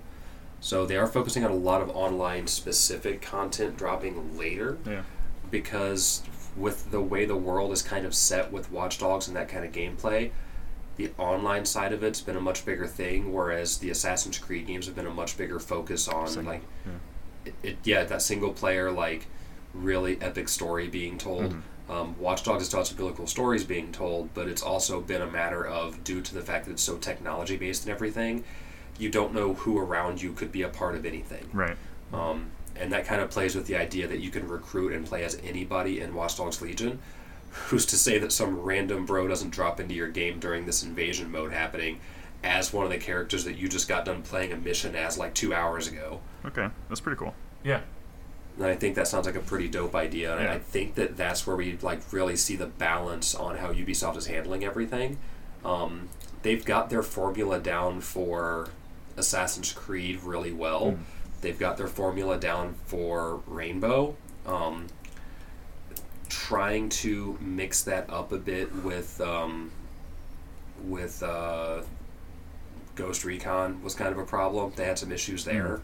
[0.60, 5.02] So they are focusing on a lot of online specific content dropping later yeah,
[5.50, 6.22] because
[6.54, 9.72] with the way the world is kind of set with Watchdogs and that kind of
[9.72, 10.32] gameplay,
[11.06, 14.86] the online side of it's been a much bigger thing, whereas the Assassin's Creed games
[14.86, 16.92] have been a much bigger focus on Single, like yeah.
[17.44, 19.26] it, it, yeah, that single player like
[19.74, 21.54] really epic story being told.
[21.88, 25.22] Um, Watch Dogs has taught some really cool stories being told, but it's also been
[25.22, 28.44] a matter of due to the fact that it's so technology based and everything,
[28.98, 31.48] you don't know who around you could be a part of anything.
[31.52, 31.76] right.
[32.12, 35.24] Um, and that kind of plays with the idea that you can recruit and play
[35.24, 37.00] as anybody in Watch Dogs Legion.
[37.68, 41.30] Who's to say that some random bro doesn't drop into your game during this invasion
[41.32, 42.00] mode happening
[42.44, 45.34] as one of the characters that you just got done playing a mission as like
[45.34, 46.20] two hours ago?
[46.44, 47.34] Okay, that's pretty cool.
[47.64, 47.80] Yeah.
[48.56, 50.34] And I think that sounds like a pretty dope idea.
[50.36, 50.52] And Yeah.
[50.54, 54.26] I think that that's where we like really see the balance on how Ubisoft is
[54.26, 55.18] handling everything.
[55.64, 56.08] Um,
[56.42, 58.68] they've got their formula down for
[59.16, 60.98] Assassin's Creed really well.
[61.42, 64.16] They've got their formula down for Rainbow.
[64.46, 64.86] Um,
[66.30, 69.70] trying to mix that up a bit with um,
[70.84, 71.82] with uh,
[72.94, 74.72] Ghost Recon was kind of a problem.
[74.76, 75.80] They had some issues there.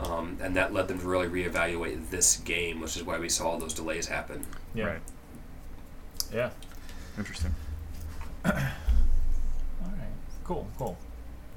[0.00, 3.50] Um, and that led them to really reevaluate this game, which is why we saw
[3.50, 4.46] all those delays happen.
[4.74, 4.84] Yeah.
[4.86, 5.00] Right.
[6.32, 6.50] Yeah.
[7.18, 7.54] Interesting.
[8.44, 8.72] All right.
[10.44, 10.66] Cool.
[10.78, 10.96] Cool.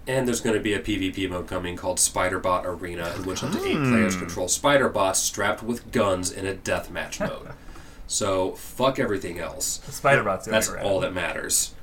[0.08, 3.54] And there's going to be a PvP mode coming called Spiderbot Arena, in which up
[3.54, 7.54] to eight players control spider bots strapped with guns in a deathmatch mode.
[8.08, 9.82] so fuck everything else.
[9.90, 10.86] Spider bot's That's be rad.
[10.86, 11.74] all that matters.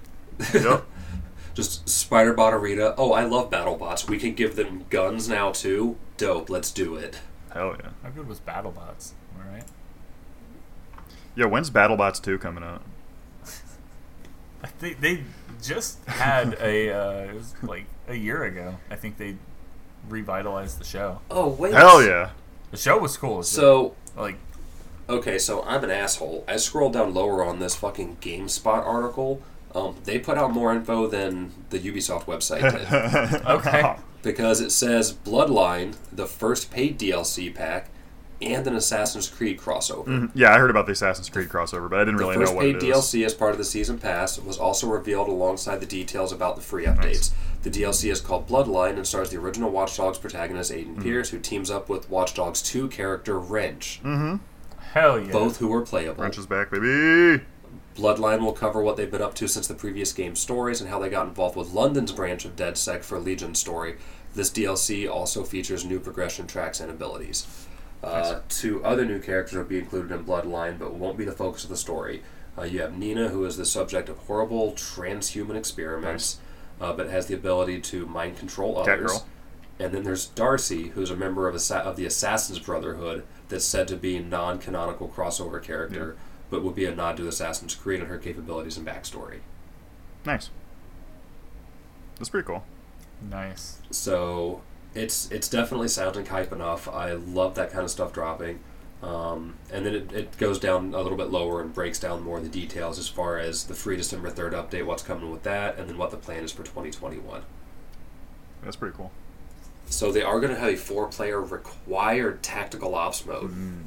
[0.54, 0.84] Yep.
[1.54, 2.94] Just Spiderbot Arena.
[2.96, 4.08] Oh, I love BattleBots.
[4.08, 5.96] We can give them guns now too.
[6.16, 6.48] Dope.
[6.48, 7.18] Let's do it.
[7.52, 7.90] Hell yeah.
[8.02, 9.12] How good was BattleBots?
[9.36, 9.64] All right.
[11.34, 12.80] Yeah, when's BattleBots 2 coming out?
[14.64, 15.24] I think they
[15.62, 18.76] just had a uh, it was like a year ago.
[18.90, 19.36] I think they
[20.08, 21.20] revitalized the show.
[21.30, 21.74] Oh wait.
[21.74, 22.30] Hell yeah.
[22.70, 23.40] The show was cool.
[23.40, 24.36] It's So like
[25.08, 26.44] Okay, so I'm an asshole.
[26.48, 29.42] I scrolled down lower on this fucking GameSpot article.
[29.74, 33.96] Um, they put out more info than the Ubisoft website did okay.
[34.22, 37.88] because it says Bloodline, the first paid DLC pack,
[38.42, 40.04] and an Assassin's Creed crossover.
[40.06, 40.30] Mhm.
[40.34, 42.64] Yeah, I heard about the Assassin's Creed crossover, but I didn't The really know what
[42.66, 42.82] it is.
[42.82, 43.20] The first paid.
[43.20, 46.62] DLC as part of the season pass was also revealed alongside the details about the
[46.62, 47.30] free updates.
[47.62, 51.02] The DLC is called Bloodline and stars the original Watch Dogs protagonist Aiden Hmm.
[51.02, 54.00] Pierce, who teams up with Watch Dogs 2 character Wrench,
[54.92, 55.32] Hell yeah.
[55.32, 56.22] both who are playable.
[56.22, 57.42] Wrench is back, baby.
[57.94, 60.98] Bloodline will cover what they've been up to since the previous game's stories and how
[60.98, 63.96] they got involved with London's branch of DedSec for Legion's story.
[64.34, 67.66] This DLC also features new progression tracks and abilities.
[68.02, 71.64] Uh, two other new characters will be included in Bloodline, but won't be the focus
[71.64, 72.22] of the story.
[72.58, 76.38] Uh, you have Nina, who is the subject of horrible transhuman experiments,
[76.80, 79.12] uh, but has the ability to mind control others.
[79.12, 79.24] Catgirl.
[79.78, 83.86] And then there's Darcy, who's a member of, Assa- of the Assassin's Brotherhood, that's said
[83.88, 86.16] to be a non-canonical crossover character,
[86.50, 89.38] but would be a nod to Assassin's Creed and her capabilities and backstory.
[90.24, 90.50] Nice.
[92.16, 92.64] That's pretty cool.
[93.20, 93.78] nice.
[93.90, 94.62] So
[94.94, 96.88] it's it's definitely sounding hype enough.
[96.88, 98.60] I love that kind of stuff dropping.
[99.02, 102.38] Um, and then it, it goes down a little bit lower and breaks down more
[102.38, 105.76] of the details as far as the free December 3rd update, what's coming with that,
[105.76, 107.42] and then what the plan is for 2021.
[108.62, 109.10] That's pretty cool.
[109.92, 113.50] So they are going to have a four-player required tactical ops mode.
[113.52, 113.82] Mm.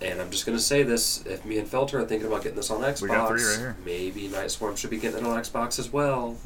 [0.00, 2.56] And I'm just going to say this: if me and Felter are thinking about getting
[2.56, 3.76] this on Xbox, We got three right here.
[3.84, 6.36] maybe Night Swarm should be getting it on Xbox as well.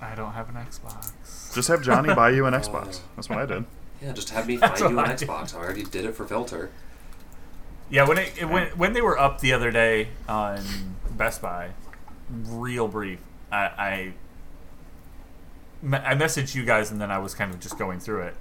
[0.00, 1.54] I don't have an Xbox.
[1.54, 3.00] Just have Johnny buy you an Xbox.
[3.14, 3.64] That's what I did.
[4.02, 5.28] Yeah, just have me That's find you an I did.
[5.28, 5.54] Xbox.
[5.54, 6.70] I already did it for Felter.
[7.88, 10.60] Yeah, when it, it when when they were up the other day on
[11.12, 11.70] Best Buy,
[12.28, 13.20] real brief,
[13.52, 14.14] I I, me-
[15.92, 18.34] I messaged you guys and then I was kind of just going through it,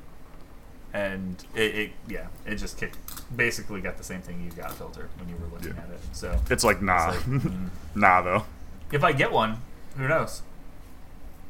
[0.93, 2.97] and it, it yeah it just kicked
[3.35, 5.83] basically got the same thing you got Felter when you were looking Yeah.
[5.83, 5.99] at it.
[6.13, 8.45] So It's like nah, it's like, mm, nah though.
[8.91, 9.57] if I get one,
[9.97, 10.41] who knows?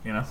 [0.06, 0.26] You know?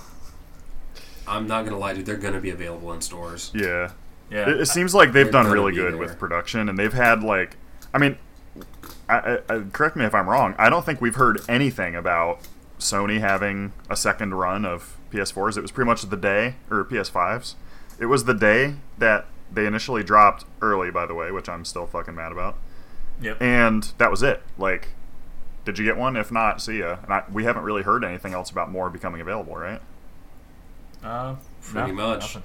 [1.27, 2.05] I'm not gonna lie, dude.
[2.05, 3.51] They're gonna be available in stores.
[3.53, 3.91] Yeah.
[4.29, 4.49] Yeah.
[4.49, 5.99] It, it seems like they've They're done really good there.
[5.99, 7.55] with production, and they've had like,
[7.93, 8.17] I mean,
[9.07, 10.55] I, I, I, correct me if I'm wrong.
[10.57, 12.39] I don't think we've heard anything about
[12.79, 15.57] Sony having a second run of PS4s.
[15.57, 17.55] It was pretty much the day or PS5s.
[17.99, 21.85] It was the day that they initially dropped early, by the way, which I'm still
[21.85, 22.55] fucking mad about.
[23.21, 23.41] yep.
[23.41, 24.41] And that was it.
[24.57, 24.89] Like,
[25.65, 26.17] did you get one?
[26.17, 26.97] If not, see ya.
[27.03, 29.79] And I, we haven't really heard anything else about more becoming available, right?
[31.03, 32.35] Uh, Pretty no, much.
[32.35, 32.43] nothing.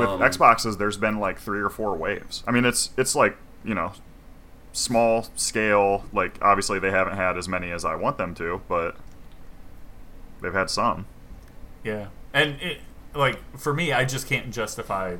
[0.00, 2.42] with Um, Xboxes, there's been like three or four waves.
[2.46, 3.92] I mean, it's it's like you know,
[4.72, 6.04] small scale.
[6.12, 8.96] Like obviously, they haven't had as many as I want them to, but
[10.40, 11.06] they've had some.
[11.86, 12.80] Yeah, and it
[13.14, 15.16] like for me, I just can't justify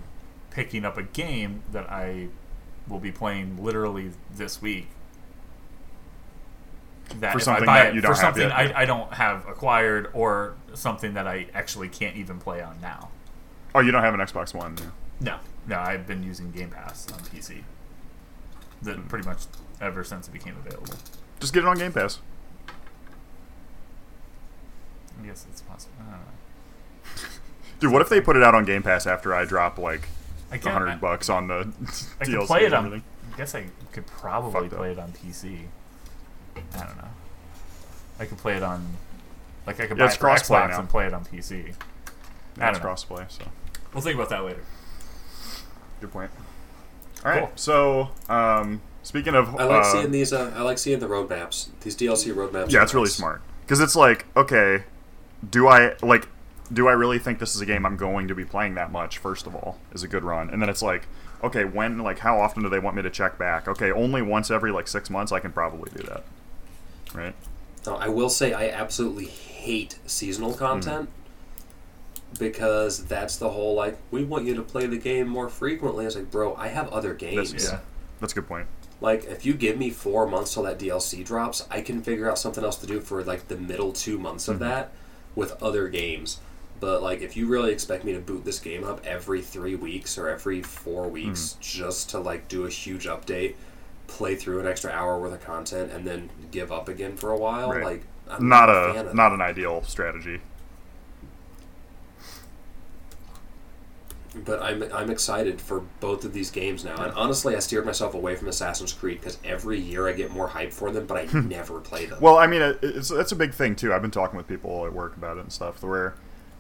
[0.51, 2.29] picking up a game that I
[2.89, 4.89] will be playing literally this week.
[7.21, 8.53] That For something that you for don't have something yet.
[8.53, 13.11] I, I don't have acquired or something that I actually can't even play on now.
[13.75, 14.77] Oh, you don't have an Xbox One.
[15.21, 15.39] No,
[15.69, 17.63] no, I've been using Game Pass on PC.
[18.83, 19.07] That hmm.
[19.07, 19.45] pretty much
[19.81, 20.95] ever since it became available.
[21.39, 22.19] Just get it on Game Pass.
[25.23, 25.95] I guess it's possible.
[26.01, 26.27] I don't know.
[27.81, 30.09] Dude, what if they put it out on Game Pass after I drop like
[30.51, 30.73] I a can't.
[30.75, 31.55] hundred bucks on the
[32.21, 32.87] I DLC could play it and on.
[32.87, 33.05] everything?
[33.35, 34.79] I guess I could probably Fucked up.
[34.79, 35.61] play it on PC.
[36.57, 37.09] I don't know.
[38.19, 38.87] I could play it on.
[39.67, 40.79] Like I could Yeah, buy it's it for crossplay Xbox now.
[40.81, 41.51] and play it on PC.
[42.57, 42.95] Yeah, I it's don't know.
[42.95, 43.45] crossplay, so
[43.93, 44.63] We'll think about that later.
[46.01, 46.31] good point.
[47.25, 47.53] All right, Cool.
[47.57, 50.33] so um, speaking of, I like uh, seeing these.
[50.33, 51.69] Uh, I like seeing the roadmaps.
[51.83, 52.71] These DLC roadmaps.
[52.71, 53.15] Yeah, are it's really nice.
[53.15, 54.85] smart because it's like, okay,
[55.51, 56.29] do I like,
[56.73, 59.19] do I really think this is a game I'm going to be playing that much?
[59.19, 61.07] First of all, is a good run, and then it's like,
[61.45, 63.69] okay, when, like, how often do they want me to check back?
[63.69, 65.33] Okay, only once every like six months.
[65.33, 66.25] I can probably do that,
[67.15, 67.35] right?
[67.87, 70.59] Now, I will say I absolutely hate seasonal Mm-hmm.
[70.59, 71.09] content
[72.39, 76.05] because that's the whole like we want you to play the game more frequently.
[76.05, 77.53] It's like, bro, I have other games.
[77.53, 77.79] That's, Yeah.
[78.21, 78.67] that's a good point.
[79.01, 82.39] Like, if you give me four months till that DLC drops, I can figure out
[82.39, 84.65] something else to do for like the middle two months of Mm-hmm.
[84.65, 84.93] that
[85.35, 86.41] with other games.
[86.81, 90.19] But like, if you really expect me to boot this game up every three weeks
[90.19, 91.61] or every four weeks Mm-hmm.
[91.61, 93.55] just to like do a huge update,
[94.07, 97.39] play through an extra hour worth of content, and then give up again for a
[97.39, 97.85] while, Right.
[97.85, 99.35] like I'm Not fan a of not that.
[99.35, 100.41] an ideal strategy.
[104.45, 107.03] But I'm I'm excited for both of these games now.
[107.03, 110.49] And honestly, I steered myself away from Assassin's Creed because every year I get more
[110.49, 112.21] hype for them, but I never play them.
[112.21, 113.93] Well, I mean, it, it's that's a big thing too.
[113.93, 115.83] I've been talking with people at work about it and stuff.
[115.83, 116.15] Where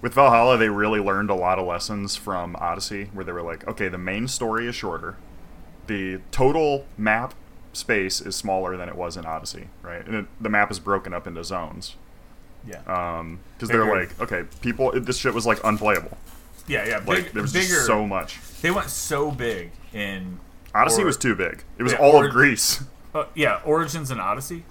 [0.07, 3.66] with Valhalla, they really learned a lot of lessons from Odyssey, where they were like,
[3.66, 5.16] okay, the main story is shorter,
[5.88, 7.34] the total map
[7.72, 10.07] space is smaller than it was in Odyssey, right?
[10.07, 11.96] And it, the map is broken up into zones.
[12.64, 12.82] Yeah.
[12.86, 16.16] Um, because they're like, okay, people, this shit was like unplayable.
[16.68, 16.98] yeah, yeah.
[16.98, 17.66] Like Big, there was bigger.
[17.66, 18.38] just so much.
[18.62, 20.38] they went so big in.
[20.72, 21.64] Odyssey Or- was too big.
[21.78, 22.84] It was Yeah, all or- of Greece.
[23.14, 24.62] Uh, yeah, Origins and Odyssey.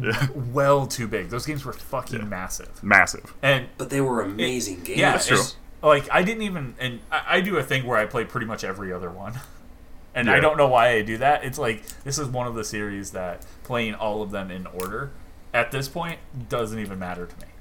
[0.00, 0.26] Yeah.
[0.34, 1.28] Well too big.
[1.28, 2.24] Those games were fucking Yeah.
[2.26, 2.82] massive.
[2.82, 3.34] Massive.
[3.42, 4.98] And But they were amazing games.
[4.98, 5.42] yeah, That's true.
[5.82, 8.64] Like I didn't even, and I, I do a thing where I play pretty much
[8.64, 9.34] every other one,
[10.14, 11.44] and I don't know why I do that.
[11.44, 15.10] It's like this is one of the series that playing all of them in order
[15.52, 16.18] at this point
[16.48, 17.52] doesn't even matter to me.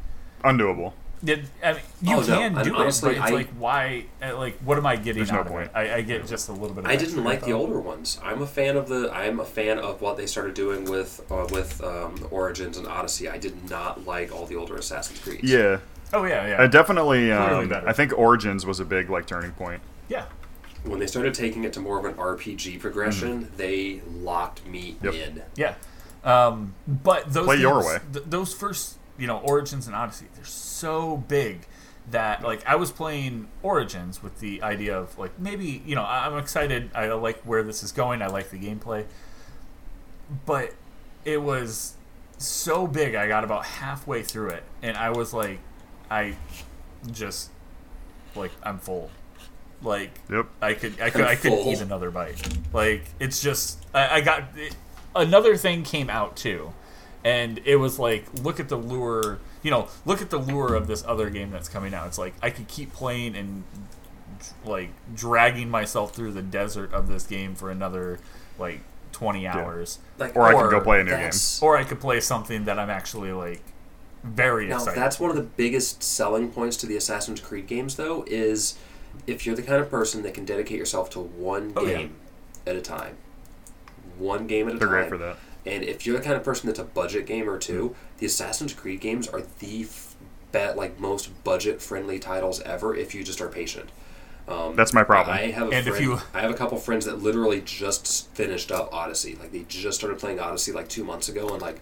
[0.45, 0.93] Undoable.
[1.26, 4.05] It, I mean, you Oh, can and do honestly, it, but it's I- like why?
[4.21, 5.65] uh, Like, what am I getting There's no out of point.
[5.67, 5.71] it?
[5.78, 6.80] I, I get just a little bit.
[6.84, 8.19] of I didn't extra like the older ones.
[8.24, 9.09] I'm a fan of the.
[9.13, 13.30] I'm a fan of what they started doing with uh, with um, Origins and Odyssey.
[13.30, 15.41] I did not like all the older Assassin's Creed.
[15.43, 15.80] Yeah.
[16.11, 17.32] Oh yeah, yeah, I definitely.
[17.32, 17.88] Um, better.
[17.88, 19.82] I think Origins was a big like turning point.
[20.09, 20.26] yeah.
[20.84, 25.13] When they started taking it to more of an RPG progression, they locked me Yep.
[25.13, 25.41] in.
[25.55, 25.76] Yeah,
[26.26, 27.99] um, but those Play your way.
[28.11, 30.43] th- those first, you know, Origins and Odyssey, they're
[30.84, 31.65] so big
[32.11, 36.27] that like I was playing Origins with the idea of like maybe you know I-
[36.27, 36.89] I'm excited.
[36.93, 38.21] I like where this is going.
[38.21, 39.05] I like the gameplay,
[40.45, 40.73] but
[41.23, 41.93] it was
[42.38, 43.15] so big.
[43.15, 45.59] I got about halfway through it, and I was like,
[46.11, 46.36] I
[47.11, 47.49] just
[48.36, 49.09] like I'm full.
[49.81, 50.47] Like Yep.
[50.61, 51.71] I could I could I'm I could full.
[51.71, 52.41] eat another bite.
[52.73, 54.75] Like it's just I, I got it,
[55.15, 56.73] another thing came out too,
[57.23, 59.39] and it was like look at the lure.
[59.64, 62.07] You know, look at the lure of this other game that's coming out.
[62.07, 63.64] It's like I could keep playing and
[64.66, 68.20] like dragging myself through the desert of this game for another
[68.59, 68.82] like
[69.14, 71.32] 20 hours Like, Or I could go play a new game.
[71.61, 73.61] or I could play something that I'm actually like
[74.24, 74.70] very excited.
[74.70, 75.01] Now, excited.
[75.01, 78.78] that's one of the biggest selling points to the Assassin's Creed games, though, is
[79.28, 81.97] if you're the kind of person that can dedicate yourself to one Oh, yeah.
[81.99, 82.16] game
[82.66, 83.16] at a time,
[84.18, 84.97] one game at a They're time.
[84.97, 85.38] great for that.
[85.66, 88.99] And if you're the kind of person that's a budget gamer too, the Assassin's Creed
[88.99, 90.16] games are the f-
[90.51, 92.95] bet like most budget friendly titles ever.
[92.95, 93.89] If you just are patient.
[94.45, 95.38] Um, That's my problem.
[95.38, 98.30] I have a And if friend, you- I have a couple friends that literally just
[98.36, 99.38] finished up Odyssey.
[99.39, 101.80] Like they just started playing Odyssey like two months ago, and like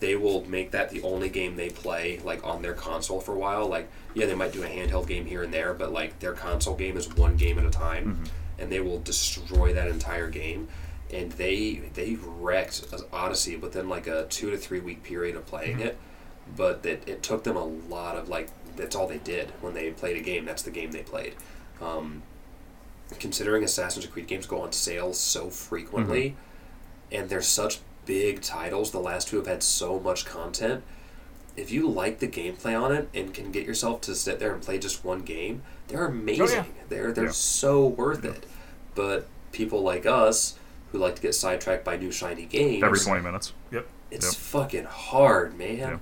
[0.00, 3.38] they will make that the only game they play like on their console for a
[3.38, 3.68] while.
[3.68, 6.74] Like yeah, they might do a handheld game here and there, but like their console
[6.74, 8.24] game is one game at a time, Mm-hmm.
[8.62, 10.66] and they will destroy that entire game.
[11.12, 15.78] And they they wrecked Odyssey within like a two to three week period of playing
[15.78, 15.86] Mm-hmm.
[15.88, 15.98] it,
[16.56, 19.90] but it, it took them a lot of like that's all they did when they
[19.90, 20.44] played a game.
[20.44, 21.34] That's the game they played.
[21.80, 22.22] Um,
[23.18, 26.36] considering Assassin's Creed games go on sale so frequently,
[27.10, 30.82] and they're such big titles, the last two have had so much content.
[31.56, 34.62] If you like the gameplay on it and can get yourself to sit there and
[34.62, 36.66] play just one game, they're amazing.
[36.88, 37.30] They're they're Yeah.
[37.32, 38.46] so worth it.
[38.94, 40.54] But people like us
[40.92, 43.52] who like to get sidetracked by new shiny games, Every 20 minutes.
[43.70, 43.86] yep.
[44.10, 44.34] it's Yep.
[44.34, 45.76] fucking hard, man.
[45.78, 45.98] Yeah.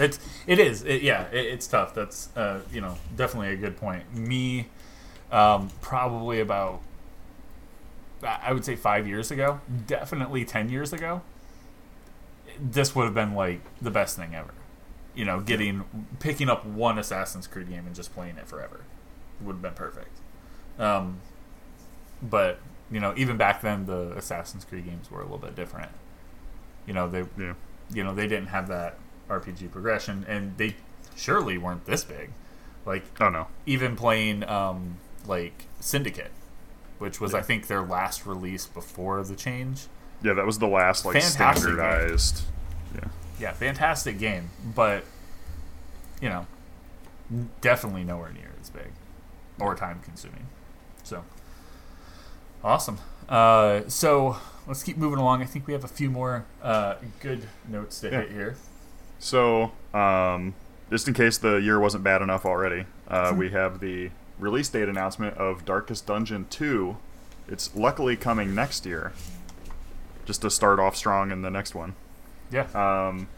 [0.00, 0.18] It's
[0.48, 1.94] it is it, yeah it, it's tough.
[1.94, 4.12] That's uh, you know definitely a good point.
[4.16, 4.66] Me,
[5.30, 6.80] um, probably about
[8.22, 11.22] I I would say five years ago, definitely ten years ago.
[12.60, 14.54] This would have been like the best thing ever.
[15.14, 15.84] You know, getting
[16.18, 18.80] picking up one Assassin's Creed game and just playing it forever
[19.40, 20.18] would have been perfect.
[20.80, 21.20] Um,
[22.20, 22.58] but
[22.90, 25.90] you know, even back then, the Assassin's Creed games were a little bit different.
[26.86, 27.54] You know, they Yeah.
[27.90, 28.96] you know they didn't have that
[29.28, 30.76] RPG progression, and they
[31.16, 32.30] surely weren't this big.
[32.84, 33.48] Like Oh, no.
[33.66, 36.30] even playing um, like Syndicate,
[36.98, 39.86] which was I think their last release before the change.
[40.22, 41.52] Yeah, that was the last, like, Fantastic game.
[41.76, 42.42] standardized.
[42.94, 43.08] Yeah.
[43.38, 45.04] Yeah, fantastic game, but
[46.22, 46.46] you know,
[47.60, 48.92] definitely nowhere near as big
[49.58, 50.46] or time consuming.
[52.62, 52.98] So awesome.
[53.28, 54.36] Uh, so
[54.66, 55.42] let's keep moving along.
[55.42, 58.20] I think we have a few more uh, good notes to Yeah.
[58.22, 58.56] hit here.
[59.18, 60.54] So, um,
[60.90, 64.88] just in case the year wasn't bad enough already, uh, we have the release date
[64.88, 66.96] announcement of Darkest Dungeon 2.
[67.48, 69.12] It's luckily coming next year,
[70.26, 71.94] just to start off strong in the next one.
[72.50, 72.66] Yeah.
[72.74, 73.28] Um,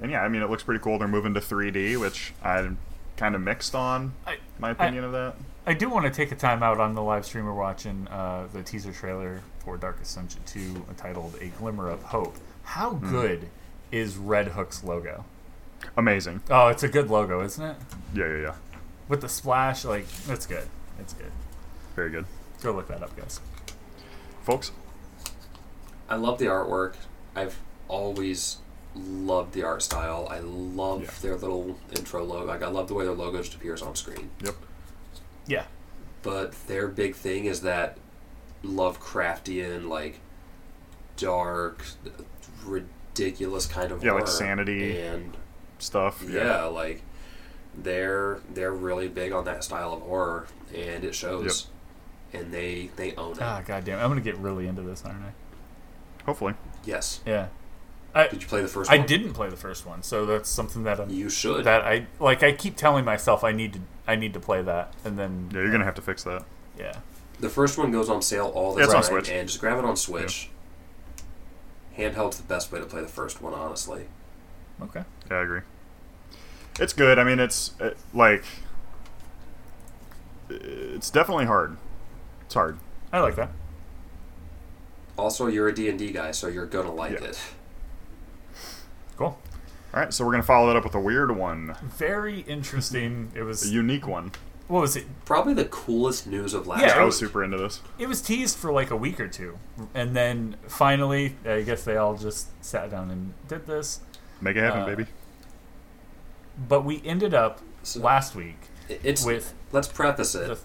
[0.00, 0.98] and yeah, I mean, it looks pretty cool.
[0.98, 2.78] They're moving to 3D, which I'm
[3.16, 5.34] kind of mixed on I, my opinion of that.
[5.66, 8.46] I do want to take a time out on the live stream we're watching uh,
[8.52, 12.36] the teaser trailer for Dark Dungeon 2 entitled A Glimmer of Hope.
[12.62, 13.10] How Hmm.
[13.10, 13.48] good
[13.90, 15.24] is Red Hook's logo?
[15.96, 16.42] Amazing.
[16.50, 17.76] Oh, it's a good logo, isn't it?
[18.14, 18.54] Yeah, yeah, yeah.
[19.08, 20.68] With the splash, like, it's good.
[21.00, 21.32] It's good.
[21.96, 22.26] Very good.
[22.62, 23.40] Go look that up, guys.
[24.44, 24.70] Folks,
[26.08, 26.94] I love the artwork.
[27.34, 27.58] I've
[27.88, 28.58] always
[28.94, 30.26] loved the art style.
[30.30, 31.10] I love Yeah.
[31.22, 32.46] their little intro logo.
[32.46, 34.30] Like I love the way their logo just appears on screen.
[34.40, 34.54] yep.
[35.46, 35.64] Yeah.
[36.22, 37.98] But their big thing is that
[38.64, 40.20] Lovecraftian, like
[41.16, 41.84] dark,
[42.64, 45.00] ridiculous kind of Yeah, like sanity.
[45.00, 45.36] and
[45.78, 46.24] Stuff.
[46.28, 47.02] yeah, like
[47.76, 51.68] they're they're really big on that style of horror, and it shows.
[52.32, 53.42] And they they own it.
[53.42, 53.98] Ah, goddamn.
[53.98, 55.32] I'm going to get really into this, aren't I?
[56.24, 56.54] Hopefully.
[56.84, 57.20] yes.
[57.24, 57.48] Yeah.
[58.16, 59.06] I, Did you play the first I one?
[59.06, 61.64] didn't play the first one, so that's something that I'm You should.
[61.64, 62.42] that I like.
[62.42, 65.58] I keep telling myself I need to I need to play that, and then Yeah,
[65.60, 66.44] you're going to have to fix that.
[66.78, 66.96] yeah.
[67.40, 69.28] The first one goes on sale all the It's time, on Switch.
[69.28, 70.48] and just grab it on Switch.
[71.98, 74.06] Handheld's the best way to play the first one, honestly.
[74.82, 75.04] Okay.
[75.30, 75.60] Yeah, I agree.
[76.80, 77.18] It's good.
[77.18, 78.44] I mean, it's uh like
[80.48, 81.76] it's definitely hard.
[82.46, 82.78] It's hard.
[83.12, 83.50] I like that.
[85.18, 87.28] Also, you're a D&D guy, so you're gonna like Yeah.
[87.28, 87.40] it.
[89.96, 90.00] Cool.
[90.02, 93.30] All right, so we're gonna follow that up with a weird one, Very interesting.
[93.34, 94.32] It was a unique one.
[94.68, 95.06] what was it?
[95.24, 97.80] Probably the coolest news of last Yeah, I was super into this.
[97.98, 99.58] It was teased for like a week or two,
[99.94, 104.00] and then finally, I guess they all just sat down and did this.
[104.40, 105.06] Make it happen, Uh, baby.
[106.68, 110.58] But we ended up So- last week It's with let's preface it the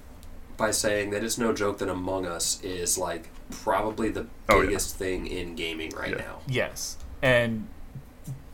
[0.57, 4.67] by saying that it's no joke that Among Us is like probably the Oh, yeah.
[4.67, 6.17] biggest thing in gaming right Yeah.
[6.17, 6.39] now.
[6.47, 6.97] Yes.
[7.21, 7.67] And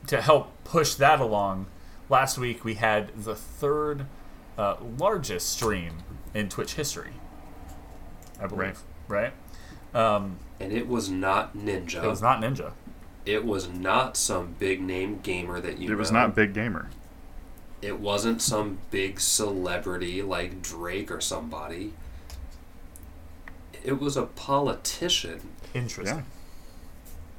[0.07, 1.67] to help push that along,
[2.09, 4.05] last week we had the third
[4.57, 5.93] uh, largest stream
[6.33, 7.13] in Twitch history.
[8.41, 8.79] I believe.
[9.07, 9.33] Right?
[9.93, 12.03] Um, And it was not Ninja.
[12.03, 12.73] it was not Ninja.
[13.25, 16.19] It was not some big name gamer that you It was know.
[16.21, 16.89] not Big Gamer.
[17.81, 21.93] It wasn't some big celebrity like Drake or somebody.
[23.83, 25.49] It was a politician.
[25.73, 26.17] Interesting.
[26.17, 26.23] Yeah.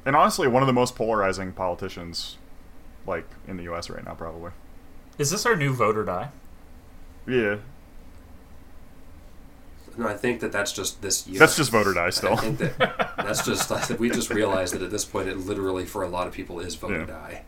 [0.07, 2.38] And honestly, one of the most polarizing politicians,
[3.09, 3.90] like in the U.S.
[3.90, 4.52] right now, probably.
[5.18, 6.28] Is this our new vote or die?
[7.26, 7.56] Yeah,
[9.96, 11.40] No, I think that that's just this year.
[11.40, 12.36] that's just vote or die I still.
[12.36, 12.78] think that
[13.16, 16.26] that's just I we just realized that at this point, it literally for a lot
[16.28, 17.42] of people is vote or die.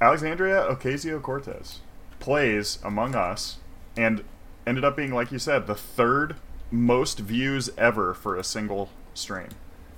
[0.00, 1.80] Alexandria Ocasio Cortez
[2.20, 3.56] plays Among Us
[3.96, 4.22] and
[4.66, 6.36] ended up being, like you said, the third
[6.70, 9.48] most views ever for a single stream.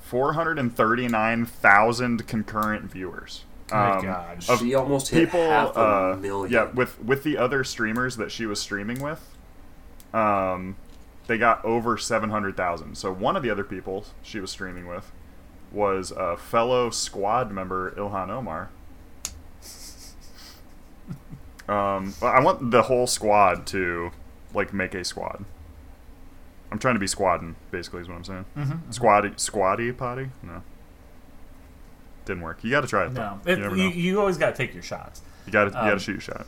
[0.00, 3.44] 439,000 concurrent viewers.
[3.70, 4.44] My Um, God.
[4.48, 6.52] of She almost hit people, half a uh, million.
[6.52, 9.36] yeah, with with the other streamers that she was streaming with,
[10.12, 10.76] um,
[11.26, 12.96] they got over seven hundred thousand.
[12.96, 15.10] So one of the other people she was streaming with
[15.72, 18.70] was a fellow squad member, Ilhan Omar.
[21.68, 24.10] Um, I want the whole squad to
[24.54, 25.44] like make a squad.
[26.72, 28.44] I'm trying to be squadding, basically, is what I'm saying.
[28.56, 28.90] Mm-hmm.
[28.92, 30.30] Squatty, squatty potty?
[30.42, 30.62] No,
[32.24, 32.62] didn't work.
[32.62, 33.12] You got to try it.
[33.12, 33.40] No.
[33.46, 35.22] It, you you, you always got to take your shots.
[35.46, 36.46] You got to you got to um, shoot your shot.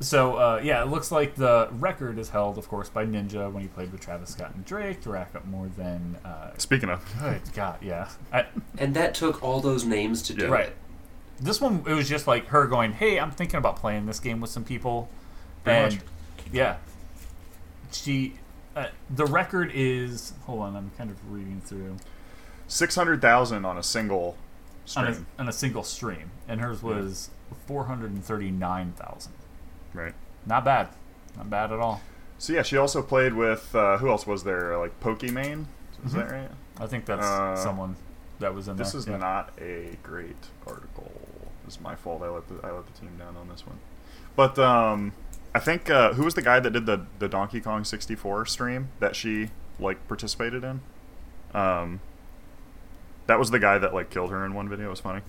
[0.00, 3.62] So uh, yeah, it looks like the record is held, of course, by Ninja when
[3.62, 6.16] he played with Travis Scott and Drake to rack up more than.
[6.24, 8.08] Uh, Speaking of, good God, yeah.
[8.32, 8.46] I,
[8.78, 10.50] and that took all those names to do Yeah.
[10.50, 10.66] right.
[10.66, 10.76] it.
[11.40, 14.40] This one, it was just like her going, "Hey, I'm thinking about playing this game
[14.40, 15.08] with some people,"
[15.64, 16.04] Pretty and much.
[16.52, 16.76] yeah,
[17.92, 18.34] she.
[18.74, 20.32] Uh, the record is.
[20.46, 21.96] Hold on, I'm kind of reading through
[22.68, 24.36] six hundred thousand on a single
[24.96, 27.30] on a, on a single stream, and hers was
[27.66, 29.32] four hundred and thirty nine thousand.
[29.94, 30.14] Right.
[30.46, 30.88] Not bad,
[31.36, 32.00] not bad at all.
[32.38, 34.76] So yeah, she also played with uh, who else was there?
[34.78, 35.66] Like Pokimane,
[36.04, 36.16] is Mhm.
[36.16, 36.50] that right?
[36.80, 37.96] I think that's Uh, someone
[38.40, 38.98] that was in This there.
[39.00, 39.18] is yeah.
[39.18, 41.10] not a great article.
[41.66, 42.22] It's my fault.
[42.22, 43.78] I let the I let the team down on this one.
[44.34, 45.12] But um,
[45.54, 48.88] I think uh, who was the guy that did the the Donkey Kong 64 stream
[48.98, 50.80] that she like participated in?
[51.54, 52.00] Um,
[53.26, 54.86] that was the guy that like killed her in one video.
[54.86, 55.22] It was funny.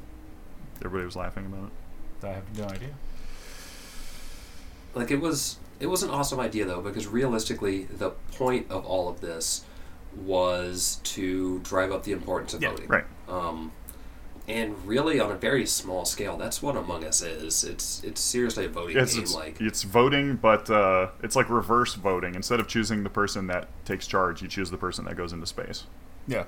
[0.83, 2.27] Everybody was laughing about it.
[2.27, 2.89] I have no idea.
[4.95, 9.09] Like it was it was an awesome idea though because realistically the point of all
[9.09, 9.63] of this
[10.15, 12.87] was to drive up the importance of Yeah, voting.
[12.87, 13.05] Right.
[13.27, 13.71] Um,
[14.47, 17.63] and really on a very small scale, that's what Among Us is.
[17.63, 19.23] It's it's seriously a voting It's, game.
[19.23, 22.35] it's, like it's voting, but uh, it's like reverse voting.
[22.35, 25.47] Instead of choosing the person that takes charge, you choose the person that goes into
[25.47, 25.85] space.
[26.27, 26.43] Yeah.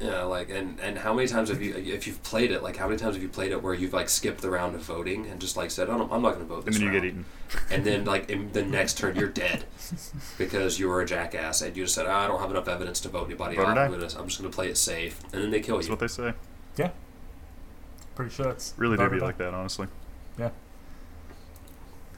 [0.00, 2.86] Yeah, like and and how many times have you if you've played it like how
[2.86, 5.40] many times have you played it where you've like skipped the round of voting and
[5.40, 7.04] just like said oh, no, I'm not going to vote And this then you get
[7.04, 7.24] eaten.
[7.68, 9.64] and then like in the next turn you're dead
[10.38, 13.00] because you were a jackass and you just said "Ah, I don't have enough evidence
[13.00, 15.42] to vote anybody Vote or I'm, gonna, I'm just going to play it safe and
[15.42, 15.92] then they kill That's you.
[15.92, 16.32] what they say.
[16.76, 16.90] Yeah.
[18.14, 19.88] Pretty sure it's Really do be like that, honestly.
[20.38, 20.50] Yeah.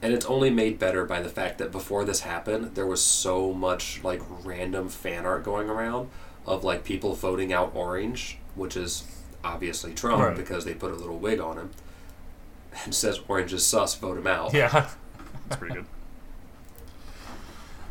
[0.03, 3.53] And it's only made better by the fact that before this happened, there was so
[3.53, 6.09] much like random fan art going around
[6.45, 9.03] of like people voting out Orange, which is
[9.43, 10.35] obviously Trump Right.
[10.35, 11.71] because they put a little wig on him.
[12.85, 14.53] And says Orange is sus, vote him out.
[14.53, 14.69] Yeah.
[15.49, 15.85] That's pretty good.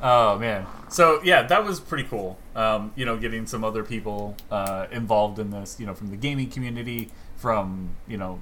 [0.03, 0.67] Oh man.
[0.89, 2.39] So yeah, that was pretty cool.
[2.57, 5.79] Um, you know, getting some other people uh, involved in this.
[5.79, 8.39] You know, from the gaming community, from you know,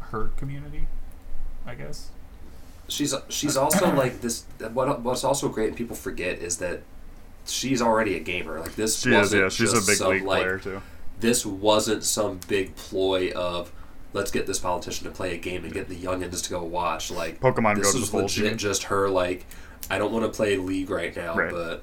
[0.00, 0.88] her community,
[1.66, 2.10] I guess.
[2.88, 4.44] She's she's also like this.
[4.72, 6.80] What what's also great and people forget is that
[7.48, 8.60] she's already a gamer.
[8.60, 9.48] Like this She is, yeah.
[9.48, 10.82] She's a big some, league like, player too.
[11.20, 13.72] This wasn't some big ploy of
[14.12, 17.10] let's get this politician to play a game and get the youngins to go watch.
[17.10, 18.58] Like Pokemon this Go is legit team.
[18.58, 19.46] just her like
[19.90, 21.50] I don't want to play League right now, Right.
[21.50, 21.82] but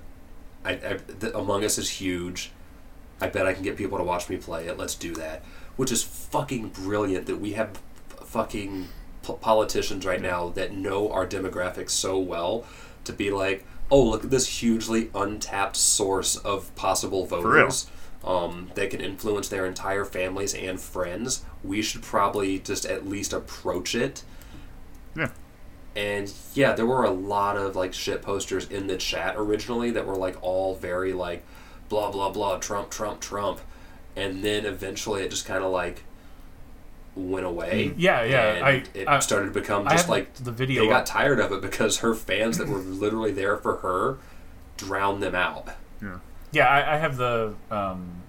[0.64, 2.52] I, I the Among Us is huge.
[3.22, 4.78] I bet I can get people to watch me play it.
[4.78, 5.44] Let's do that.
[5.78, 7.70] Which is fucking brilliant that we have
[8.20, 8.88] f- fucking
[9.26, 12.66] p- politicians right now that know our demographics so well
[13.06, 17.90] to be like, oh, look at this hugely untapped source of possible voters
[18.24, 21.46] um, that can influence their entire families and friends.
[21.64, 24.24] We should probably just at least approach it.
[25.16, 25.30] Yeah.
[25.96, 30.06] And yeah, there were a lot of like shit posters in the chat originally that
[30.06, 31.46] were like all very like
[31.88, 33.62] blah blah blah Trump Trump Trump,
[34.16, 36.04] and then eventually it just kind of like
[37.16, 37.94] went away.
[37.98, 41.06] Yeah, yeah, and I- it I- started to become just like the video They got
[41.06, 44.18] tired of it because her fans that were literally there for her
[44.78, 45.70] drowned them out.
[46.02, 46.18] Yeah.
[46.52, 48.22] Yeah, I, I have the um,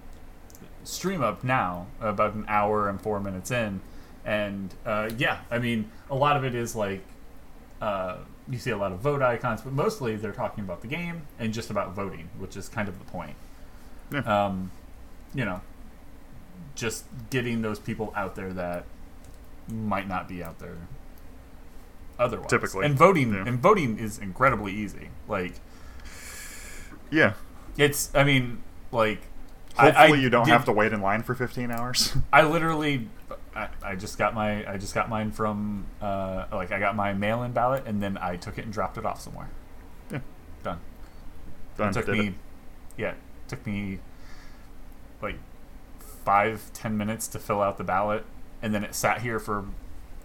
[0.83, 3.81] stream up now, about an hour and four minutes in,
[4.25, 7.01] and uh, yeah, I mean, a lot of it is like
[7.81, 8.17] uh,
[8.49, 11.53] you see a lot of vote icons, but mostly they're talking about the game and
[11.53, 13.35] just about voting, which is kind of the point.
[14.11, 14.19] Yeah.
[14.45, 14.71] Um,
[15.35, 15.59] you know,
[16.77, 18.85] just getting those people out there that
[19.69, 20.77] might not be out there
[22.17, 22.49] otherwise.
[22.49, 23.43] Typically, and voting yeah.
[23.45, 25.09] and voting is incredibly easy.
[25.27, 25.55] Like
[27.11, 27.33] Yeah.
[27.77, 29.21] it's, I mean, like.
[29.75, 32.15] Hopefully, I you don't did- have to wait in line for 15 hours.
[32.33, 33.09] I literally,
[33.55, 37.13] I, I just got my, I just got mine from, uh, like I got my
[37.13, 39.49] mail-in ballot, and then I took it and dropped it off somewhere.
[40.11, 40.19] Yeah.
[40.63, 40.79] Done.
[41.77, 41.89] Done.
[41.89, 42.33] It took me, it.
[42.97, 43.13] yeah,
[43.47, 43.99] took me
[46.27, 48.25] five, ten minutes to fill out the ballot,
[48.61, 49.63] and then it sat here for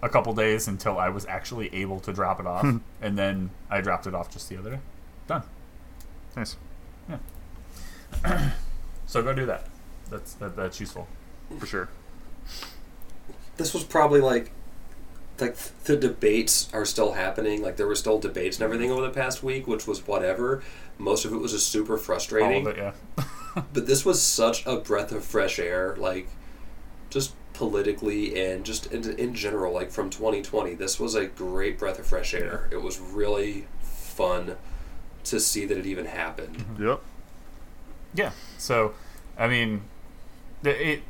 [0.01, 2.79] a couple days until I was actually able to drop it off, hmm.
[3.01, 4.79] and then I dropped it off just the other day.
[5.27, 5.43] Done.
[6.35, 6.57] Nice.
[7.07, 8.51] Yeah.
[9.05, 9.67] so go do that.
[10.09, 11.07] That's that, that's useful.
[11.57, 11.87] For sure.
[13.55, 14.51] This was probably like
[15.39, 17.61] like the debates are still happening.
[17.61, 20.61] Like there were still debates and everything over the past week, which was whatever.
[20.97, 22.67] Most of it was just super All frustrating.
[22.67, 23.23] of it, yeah.
[23.73, 26.27] But this was such a breath of fresh air, like
[27.09, 30.73] just politically and just in, in general, like from 2020.
[30.73, 32.67] This was a great breath of fresh air.
[32.71, 34.57] It was really fun
[35.25, 36.65] to see that it even happened.
[36.79, 37.01] Yep.
[38.15, 38.31] Yeah.
[38.57, 38.93] So,
[39.37, 39.81] I mean,
[40.63, 41.01] it.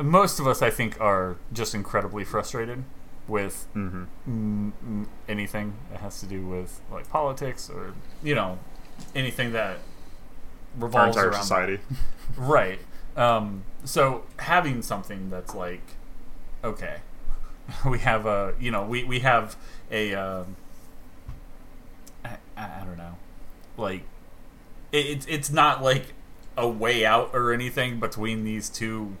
[0.00, 2.84] Most of us, I think, are just incredibly frustrated
[3.28, 4.04] with Mm-hmm.
[4.28, 8.58] mm, mm, anything that has to do with like politics or you know
[9.14, 9.78] anything that
[10.78, 11.78] Our revolves entire around society.
[12.36, 12.80] Right.
[13.16, 15.82] Um, so having something that's like,
[16.64, 16.96] okay,
[17.88, 19.56] we have a, you know, we, we have
[19.90, 20.56] a, um,
[22.24, 23.16] I, I don't know,
[23.76, 24.02] like,
[24.92, 26.14] it, it's it's not like
[26.56, 29.16] a way out or anything between these two,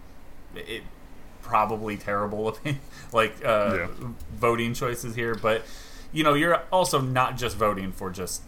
[0.54, 0.82] it,
[1.42, 2.80] probably terrible, opinion-
[3.12, 3.86] like, uh, Yeah.
[4.34, 5.62] voting choices here, but,
[6.12, 8.42] you know, you're also not just voting for just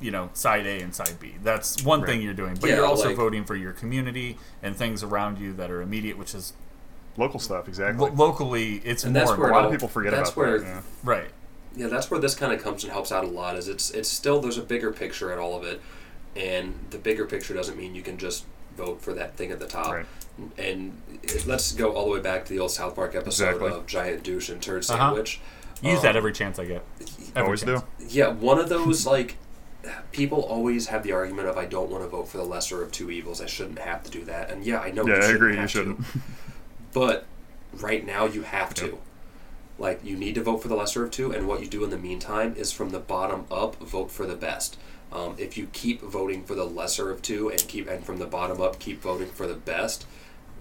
[0.00, 1.34] you know side A and side B.
[1.42, 2.08] That's one Right.
[2.10, 5.38] thing you're doing, but Yeah, you're also like- voting for your community and things around
[5.38, 6.52] you that are immediate, which is
[7.16, 8.08] Local stuff, exactly.
[8.08, 10.58] lo- locally it's And more that's where a lot of people forget that's about where
[10.60, 10.66] that.
[10.66, 10.80] Yeah.
[11.04, 11.30] right.
[11.76, 13.56] Yeah, that's where this kind of comes and helps out a lot.
[13.56, 15.80] Is it's it's still there's a bigger picture at all of it,
[16.36, 18.44] and the bigger picture doesn't mean you can just
[18.76, 19.92] vote for that thing at the top.
[19.92, 20.06] Right.
[20.56, 23.72] And it- let's go all the way back to the old South Park episode Exactly.
[23.72, 24.96] of Giant Douche and Turd Uh-huh.
[25.08, 25.40] Sandwich.
[25.82, 26.82] Use Um, that every chance I get.
[27.34, 27.82] Every Always chance.
[27.98, 28.04] do.
[28.08, 29.36] Yeah, one of those like
[30.12, 32.92] people always have the argument of I don't want to vote for the lesser of
[32.92, 33.40] two evils.
[33.40, 34.50] I shouldn't have to do that.
[34.50, 35.06] And yeah, I know.
[35.06, 35.52] Yeah, you I shouldn't agree.
[35.54, 35.78] You have to.
[35.78, 36.00] shouldn't.
[36.92, 37.24] But
[37.72, 38.86] right now you have to.
[38.86, 38.98] Yep.
[39.78, 41.90] Like you need to vote for the lesser of two, and what you do in
[41.90, 44.76] the meantime is from the bottom up, vote for the best.
[45.12, 48.26] Um, if you keep voting for the lesser of two and keep and from the
[48.26, 50.04] bottom up keep voting for the best,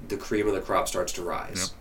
[0.07, 1.73] the cream of the crop starts to rise.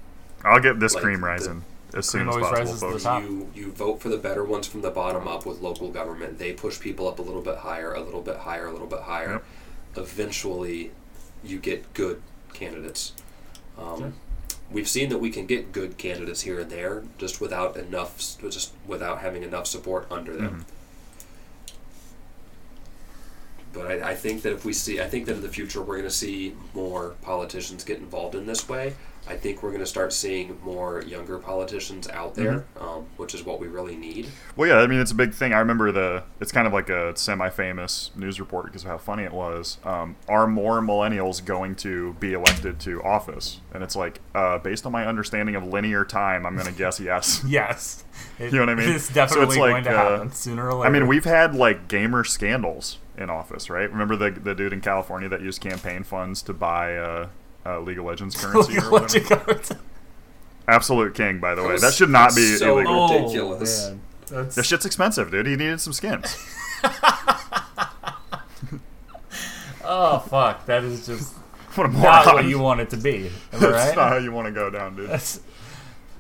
[0.44, 1.64] I'll get this Like, cream the- rising
[1.94, 3.02] as soon Cream as always possible, rises to the folks.
[3.04, 3.22] top.
[3.22, 6.38] You you vote for the better ones from the bottom up with local government.
[6.38, 9.00] They push people up a little bit higher, a little bit higher, a little bit
[9.00, 9.32] higher.
[9.32, 9.44] Yep.
[9.96, 10.90] Eventually,
[11.42, 12.22] you get good
[12.52, 13.12] candidates.
[13.78, 14.12] Um, Sure.
[14.70, 18.72] We've seen that we can get good candidates here and there, just without enough, just
[18.86, 20.66] without having enough support under them.
[20.66, 20.72] Mhm.
[23.72, 25.96] But I, I think that if we see, I think that in the future we're
[25.96, 28.94] going to see more politicians get involved in this way.
[29.28, 33.44] I think we're going to start seeing more younger politicians out there, um, which is
[33.44, 34.28] what we really need.
[34.56, 35.52] Well, yeah, I mean it's a big thing.
[35.52, 36.24] I remember the.
[36.40, 39.78] It's kind of like a semi-famous news report because of how funny it was.
[39.84, 43.60] Um, are more millennials going to be elected to office?
[43.74, 46.98] And it's like, uh, based on my understanding of linear time, I'm going to guess
[46.98, 47.44] yes.
[47.46, 48.04] Yes.
[48.38, 48.94] It, You know what I mean?
[48.94, 50.88] It's So definitely it's like, going to uh, happen sooner or later.
[50.88, 53.90] I mean, we've had like gamer scandals in office, right?
[53.90, 57.28] Remember the the dude in California that used campaign funds to buy uh,
[57.66, 59.36] uh, League of Legends currency or whatever?
[59.36, 59.70] got?
[60.66, 61.72] Absolute king, by the way.
[61.72, 62.94] was That should not be so illegal.
[62.94, 63.10] old.
[63.12, 63.86] Ridiculous.
[63.86, 64.00] Oh, man.
[64.26, 65.46] That's, This shit's expensive, dude.
[65.46, 66.36] He needed some skins.
[69.84, 70.66] oh fuck!
[70.66, 71.34] That is just
[71.74, 73.30] What a not what you want it to be.
[73.52, 75.08] Am I That's not how you want to go down, dude.
[75.08, 75.40] That's,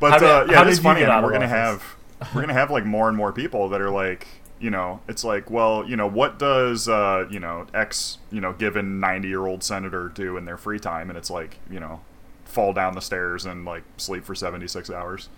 [0.00, 1.04] But How did- uh, yeah, did it's funny.
[1.04, 1.82] I mean, we're gonna office?
[2.20, 4.26] have we're gonna have like more and more people that are like,
[4.60, 8.52] you know, it's like, well, you know, what does uh, you know X, you know,
[8.52, 11.10] given ninety year old senator do in their free time?
[11.10, 12.00] And it's like, you know,
[12.44, 15.28] fall down the stairs and like sleep for seventy six hours.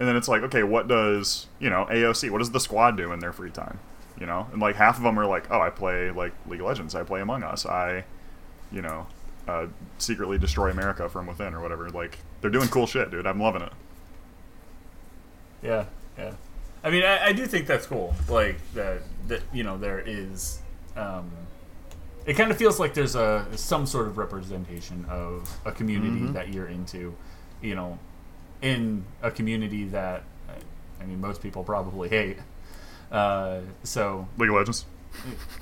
[0.00, 2.30] And then it's like, okay, what does you know AOC?
[2.30, 3.78] What does the squad do in their free time?
[4.18, 6.66] You know, and like half of them are like, oh, I play like League of
[6.66, 8.04] Legends, I play Among Us, I,
[8.72, 9.06] you know,
[9.46, 9.66] uh,
[9.98, 11.88] secretly destroy America from within or whatever.
[11.90, 13.26] Like they're doing cool shit, dude.
[13.26, 13.72] I'm loving it.
[15.62, 15.84] Yeah,
[16.16, 16.32] yeah.
[16.84, 18.14] I mean, I, I do think that's cool.
[18.28, 20.60] Like that, that you know, there is.
[20.96, 21.30] Um,
[22.26, 26.32] it kind of feels like there's a some sort of representation of a community Mhm.
[26.34, 27.14] that you're into.
[27.62, 27.98] You know,
[28.62, 30.22] in a community that,
[31.00, 32.38] I mean, most people probably hate.
[33.10, 34.84] Uh, so League of Legends.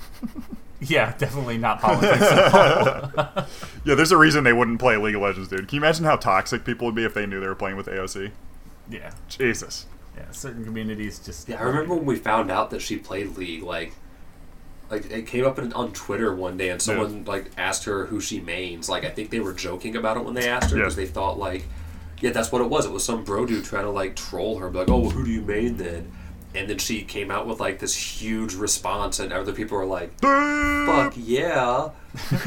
[0.81, 3.45] yeah, definitely not politics at all.
[3.85, 5.67] Yeah, there's a reason they wouldn't play League of Legends, dude.
[5.69, 7.87] Can you imagine how toxic people would be if they knew they were playing with
[7.87, 8.31] AOC?
[8.89, 9.85] yeah, Jesus.
[10.17, 10.31] Yeah.
[10.31, 11.47] Certain communities just.
[11.47, 13.63] Yeah, I remember when we found out that she played League.
[13.63, 13.93] Like,
[14.89, 18.19] like it came up in, on Twitter one day, and someone like asked her who
[18.19, 18.89] she mains.
[18.89, 20.83] Like, I think they were joking about it when they asked her Yeah.
[20.83, 21.65] because they thought like,
[22.19, 22.85] yeah, that's what it was.
[22.85, 25.23] It was some bro dude trying to like troll her, be like, oh, well, who
[25.23, 26.11] do you main then?
[26.55, 30.17] And then she came out with like this huge response, and other people were like,
[30.19, 31.89] "Fuck yeah!"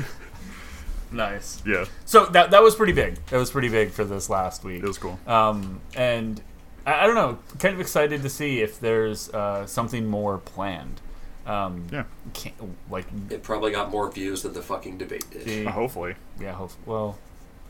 [1.13, 1.61] Nice.
[1.67, 3.17] Yeah, So that that was pretty big.
[3.27, 4.83] That was pretty big for this last week.
[4.83, 5.19] it was cool.
[5.27, 6.41] Um, and
[6.87, 11.01] I, I don't know, kind of excited to see if there's uh, something more planned.
[11.47, 12.05] Um, Yeah,
[12.35, 12.55] can't,
[12.91, 15.45] like, It probably got more views than the fucking debate did.
[15.45, 16.15] the, Uh, hopefully.
[16.41, 17.19] yeah, hope, well,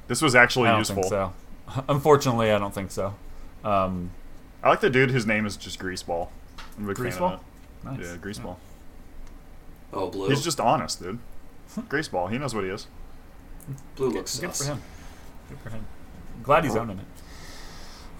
[0.09, 1.03] This was actually I don't useful.
[1.03, 1.33] think so.
[1.89, 3.15] Unfortunately, I don't think so.
[3.65, 4.11] Um,
[4.63, 6.29] I like the dude whose name is just Greaseball.
[6.79, 7.41] I'm a Greaseball?
[7.85, 8.01] nice.
[8.01, 8.57] Yeah, Greaseball.
[9.93, 10.29] Oh, blue.
[10.29, 11.19] He's just honest, dude.
[11.89, 12.31] Greaseball.
[12.31, 12.87] He knows what he is.
[13.97, 14.67] blue looks Good sus.
[14.67, 14.83] for him.
[15.49, 15.87] Good for him.
[16.43, 17.05] Glad he's owning it.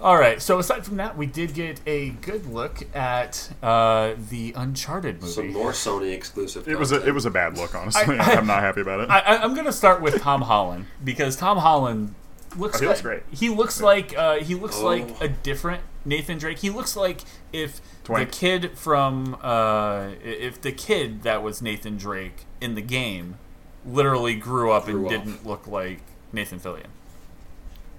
[0.01, 0.41] All right.
[0.41, 5.31] So aside from that, we did get a good look at uh, the Uncharted movie.
[5.31, 6.67] Some more Sony exclusive.
[6.67, 8.17] It was a it was a bad look, honestly.
[8.17, 9.09] I- I, am not happy about it.
[9.09, 12.15] I, I, I'm gonna start with Tom Holland because Tom Holland
[12.57, 12.77] looks.
[12.77, 13.23] Oh, he like, looks great.
[13.31, 14.85] He looks like uh, he looks Oh.
[14.85, 16.59] like a different Nathan Drake.
[16.59, 17.21] He looks like
[17.53, 23.37] if the kid from uh, if the kid that was Nathan Drake in the game
[23.85, 25.11] literally grew up Grew and up.
[25.11, 25.99] didn't look like
[26.33, 26.87] Nathan Fillion.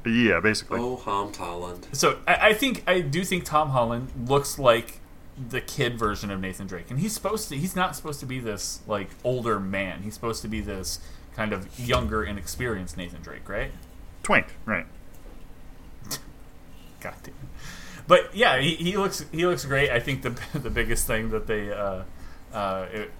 [0.04, 0.80] Yeah, basically.
[0.80, 1.86] Oh, Ham Holland.
[1.92, 5.00] So I, I think I do think Tom Holland looks like
[5.48, 7.56] the kid version of Nathan Drake, and he's supposed to.
[7.56, 10.02] He's not supposed to be this like older man.
[10.02, 11.00] He's supposed to be this
[11.34, 13.70] kind of younger and experienced Nathan Drake, right?
[14.22, 14.86] Twink, right?
[17.00, 17.34] God damn.
[18.06, 19.90] But yeah, he, he looks he looks great.
[19.90, 22.02] I think the the biggest thing that they uh,
[22.52, 23.10] uh, it,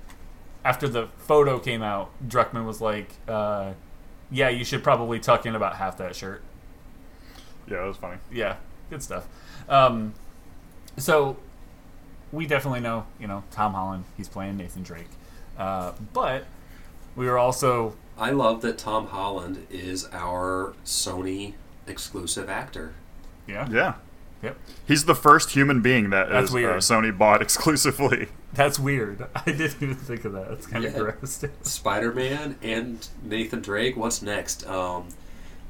[0.64, 3.72] after the photo came out, Druckmann was like, uh,
[4.30, 6.42] "Yeah, you should probably tuck in about half that shirt."
[7.66, 8.18] Yeah, that was funny.
[8.32, 8.56] yeah,
[8.90, 9.26] good stuff.
[9.68, 10.14] Um,
[10.96, 11.36] so
[12.32, 14.04] we definitely know, you know, Tom Holland.
[14.16, 15.08] He's playing Nathan Drake,
[15.58, 16.44] uh, but
[17.16, 21.54] we were also I love that Tom Holland is our Sony
[21.86, 22.94] exclusive actor.
[23.46, 23.94] yeah, Yeah.
[24.42, 24.56] yep.
[24.86, 26.74] He's the first human being that That's is, weird.
[26.74, 28.28] Uh, Sony bought exclusively.
[28.52, 29.26] That's weird.
[29.34, 30.50] I didn't even think of that.
[30.52, 30.98] It's kind of Yeah.
[30.98, 31.44] gross.
[31.62, 33.96] Spider Man and Nathan Drake.
[33.96, 34.66] What's next?
[34.66, 35.08] Um,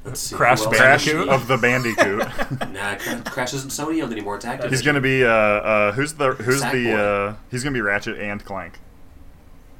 [0.05, 0.35] let's see.
[0.35, 1.29] Crash who else Crash Bandicoot?
[1.29, 2.69] of the Bandicoot.
[2.73, 4.35] Nah, Cra- Crash isn't Sony owned anymore.
[4.35, 4.69] It's Activision.
[4.69, 7.31] he's gonna be uh, uh who's the who's the Sackboy.
[7.31, 8.79] uh he's gonna be Ratchet and Clank.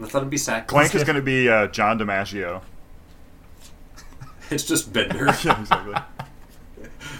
[0.01, 0.67] I thought it'd be Sack.
[0.67, 2.61] Clank is gonna be uh, John DiMaggio.
[4.49, 5.25] It's just Bender.
[5.43, 5.95] yeah, exactly.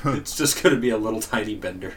[0.06, 1.94] it's just gonna be a little tiny Bender.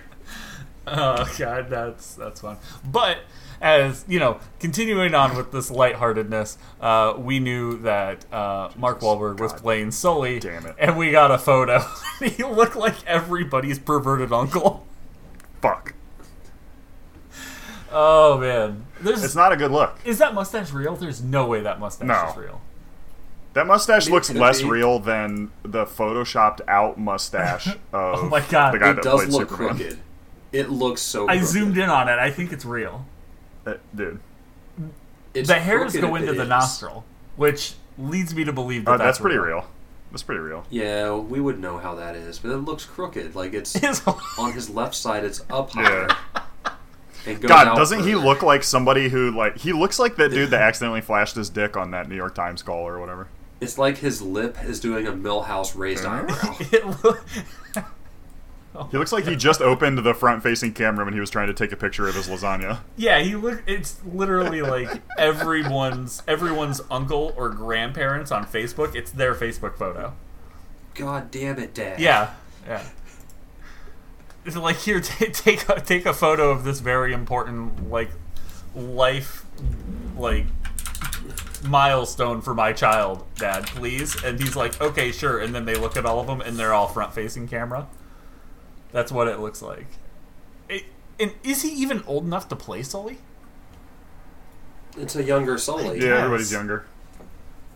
[0.87, 2.59] Oh god, that's that's fun.
[2.85, 3.19] But
[3.61, 9.41] as you know, continuing on with this lightheartedness, uh, we knew that uh, Mark Wahlberg
[9.41, 10.75] was playing Sully, Damn it.
[10.79, 11.81] and we got a photo.
[12.21, 14.87] he looked like everybody's perverted uncle.
[15.63, 15.95] Fuck.
[17.93, 19.97] Oh man, there's It's not a good look.
[20.05, 20.97] is that mustache real?
[20.97, 22.31] There's no way that mustache No.
[22.31, 22.61] is real.
[23.55, 24.69] That mustache It looks less be.
[24.69, 28.75] real than the photoshopped out mustache of Oh my God.
[28.75, 29.77] the guy It that does played look Superman.
[29.79, 29.99] crooked.
[30.53, 31.25] It looks so.
[31.29, 31.47] I crooked.
[31.49, 32.19] zoomed in on it.
[32.19, 33.07] I think it's real.
[33.67, 34.21] Uh, dude,
[35.35, 36.49] It's the hairs go into the is.
[36.49, 37.05] nostril,
[37.37, 39.67] which leads me to believe that uh, that's, that's, pretty real.
[40.13, 40.65] That's pretty real.
[40.71, 43.35] Yeah, we would know how that is, but it looks crooked.
[43.35, 44.03] Like it's His-
[44.39, 45.25] on his left side.
[45.25, 45.83] It's up Yeah.
[45.83, 46.09] higher.
[47.27, 50.51] And goes God, doesn't he look like somebody who like he looks like that dude
[50.51, 53.27] that accidentally flashed his dick on that New York Times call or whatever.
[53.61, 56.55] It's like his lip is doing a Milhouse raised eyebrow.
[56.61, 57.27] it look-
[58.91, 61.73] He looks like he just opened the front-facing camera when he was trying to take
[61.73, 62.81] a picture of his lasagna.
[62.97, 63.63] Yeah, he look.
[63.67, 68.95] It's literally like everyone's everyone's uncle or grandparents on Facebook.
[68.95, 70.15] It's their Facebook photo.
[70.95, 72.01] God damn it, Dad.
[72.01, 72.35] Yeah,
[72.67, 72.83] yeah.
[74.45, 78.11] It's like here, t- take a, take a photo of this very important like
[78.75, 79.45] life
[80.17, 80.47] like
[81.65, 84.23] milestone for my child, Dad, please.
[84.23, 85.39] And he's like, okay, sure.
[85.39, 87.87] And then they look at all of them, and they're all front facing camera.
[88.97, 89.85] That's what it looks like.
[90.71, 90.85] It,
[91.21, 93.19] and is he even old enough to play Sully?
[94.97, 95.99] It's a younger Sully.
[95.99, 96.19] Yeah, Yes.
[96.21, 96.87] everybody's younger.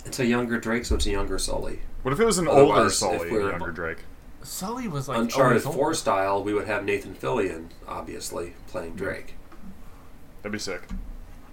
[0.06, 1.80] It's a younger Drake, so it's a younger Sully.
[2.04, 3.98] What if it was an older Otherwise, if Sully, and we're- younger Drake?
[4.42, 5.96] Sully was like Uncharted always 4 old.
[5.96, 9.34] style, we would have Nathan Fillion, obviously, playing Drake.
[10.40, 10.84] That'd be sick.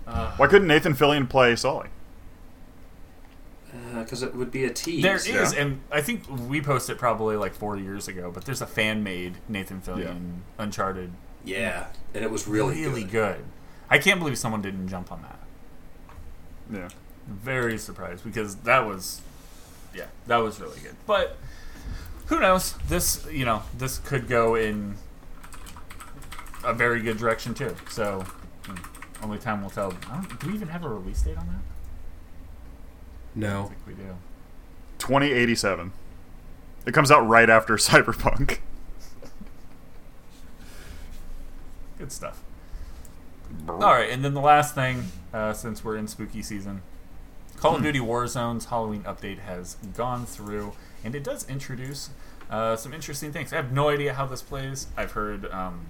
[0.07, 1.89] Uh, Why couldn't Nathan Fillion play Sully?
[3.99, 5.01] Because Uh, it would be a tease.
[5.03, 5.51] There is, Yeah.
[5.61, 9.37] and I think we posted probably like four years ago, but there's a fan made
[9.47, 10.03] Nathan Fillion
[10.57, 10.63] Yeah.
[10.63, 11.11] Uncharted.
[11.43, 13.37] Yeah, and it was really, really good.
[13.37, 13.45] good.
[13.89, 15.39] I can't believe someone didn't jump on that.
[16.71, 16.89] Yeah.
[17.27, 19.21] Very surprised because that was,
[19.93, 20.95] yeah, that was really good.
[21.05, 21.37] But
[22.27, 22.73] who knows?
[22.89, 24.95] This, you know, this could go in
[26.65, 27.75] a very good direction too.
[27.89, 28.25] So
[28.65, 28.75] hmm,
[29.23, 29.93] only time will tell.
[30.11, 31.61] I don't, do we even have a release date on that?
[33.37, 33.65] I No.
[33.65, 34.15] think we do.
[34.99, 35.91] 2087.
[36.85, 38.59] It comes out right after Cyberpunk.
[41.97, 42.41] Good stuff.
[43.67, 46.81] All right, and then the last thing, uh, since we're in spooky season,
[47.55, 50.73] Call of Duty Warzone's Halloween update has gone through,
[51.03, 52.09] and it does introduce
[52.51, 53.51] uh, some interesting things.
[53.53, 54.87] I have no idea how this plays.
[54.95, 55.87] I've heard um,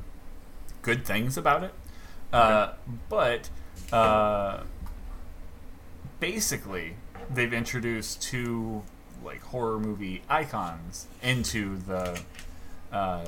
[0.81, 1.73] good things about it,
[2.31, 2.73] uh,
[3.09, 3.49] but
[3.91, 4.61] uh,
[6.19, 6.95] basically,
[7.33, 8.83] they've introduced two
[9.23, 12.19] like horror movie icons into the
[12.91, 13.25] uh,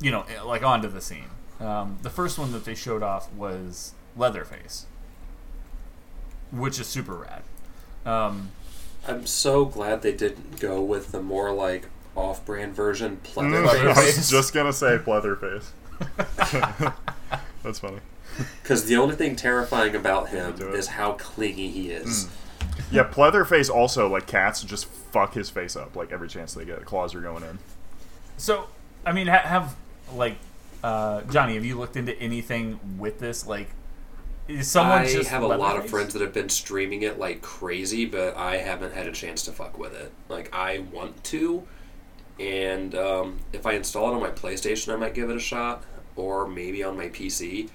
[0.00, 1.26] you know, like onto the scene.
[1.60, 4.86] Um, the first one that they showed off was Leatherface,
[6.50, 7.42] which is super rad.
[8.04, 8.50] Um,
[9.06, 13.94] I'm so glad they didn't go with the more like off-brand version, Mm, Pleatherface.
[13.96, 15.66] I was just gonna say Pleatherface.
[17.62, 17.98] That's funny.
[18.64, 22.28] Because the only thing terrifying about him is how clingy he is.
[22.90, 26.84] Yeah, Pleatherface also like cats just fuck his face up like every chance they get.
[26.84, 27.58] Claws are going in.
[28.36, 28.66] so,
[29.06, 29.76] I mean, ha- have
[30.14, 30.36] like
[30.84, 33.46] uh, Johnny, have you looked into anything with this?
[33.46, 33.68] Like,
[34.48, 37.40] is someone I just have a lot of friends that have been streaming it like
[37.40, 40.12] crazy, but I haven't had a chance to fuck with it.
[40.28, 41.66] Like I want to,
[42.38, 45.84] and um, if I install it on my PlayStation, I might give it a shot,
[46.16, 47.70] or maybe on my PC.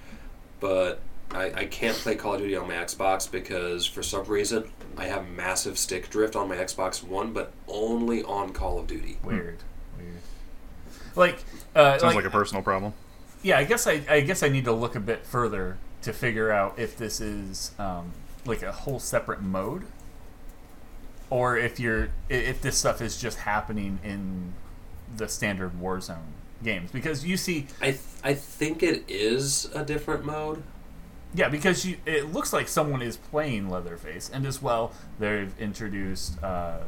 [0.59, 0.99] But
[1.31, 5.05] I, I can't play Call of Duty on my Xbox because for some reason I
[5.05, 9.17] have massive stick drift on my Xbox One, but only on Call of Duty.
[9.23, 9.57] Weird,
[9.97, 10.17] weird.
[11.15, 11.43] Like,
[11.75, 12.93] uh, Sounds like, a personal problem.
[13.43, 16.51] yeah, I guess I, I guess I need to look a bit further to figure
[16.51, 18.11] out if this is um,
[18.45, 19.83] like a whole separate mode,
[21.29, 24.53] or if you're if this stuff is just happening in
[25.15, 26.17] the standard Warzone
[26.63, 26.91] games.
[26.91, 30.63] Because you see, I th- I think it is a different mode.
[31.33, 36.41] Yeah, because you it looks like someone is playing Leatherface, and as well they've introduced
[36.43, 36.79] uh,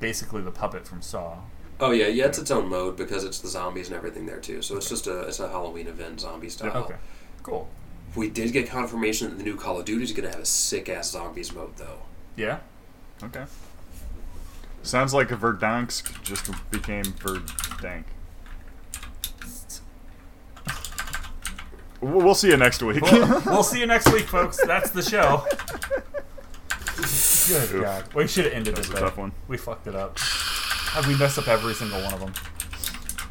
[0.00, 1.38] basically the puppet from Saw.
[1.80, 4.62] Oh yeah, yeah, it's its own mode because it's the zombies and everything there too.
[4.62, 6.76] So it's just a it's a Halloween event zombie style.
[6.84, 6.96] Okay,
[7.42, 7.68] cool.
[8.14, 10.46] We did get confirmation that the new Call of Duty is going to have a
[10.46, 12.02] sick ass zombies mode though.
[12.36, 12.58] Yeah.
[13.22, 13.44] Okay.
[14.82, 18.04] Sounds like a Verdansk just became Verdank.
[22.02, 23.00] We'll we'll see you next week.
[23.00, 24.58] Well, we'll see you next week, folks.
[24.66, 25.46] That's the show.
[26.96, 27.82] Good Oof.
[27.82, 28.14] God.
[28.14, 28.88] We should have ended this.
[28.88, 29.32] That's it a tough one.
[29.48, 30.18] We fucked it up.
[30.18, 32.34] How'd we mess up every single one of them?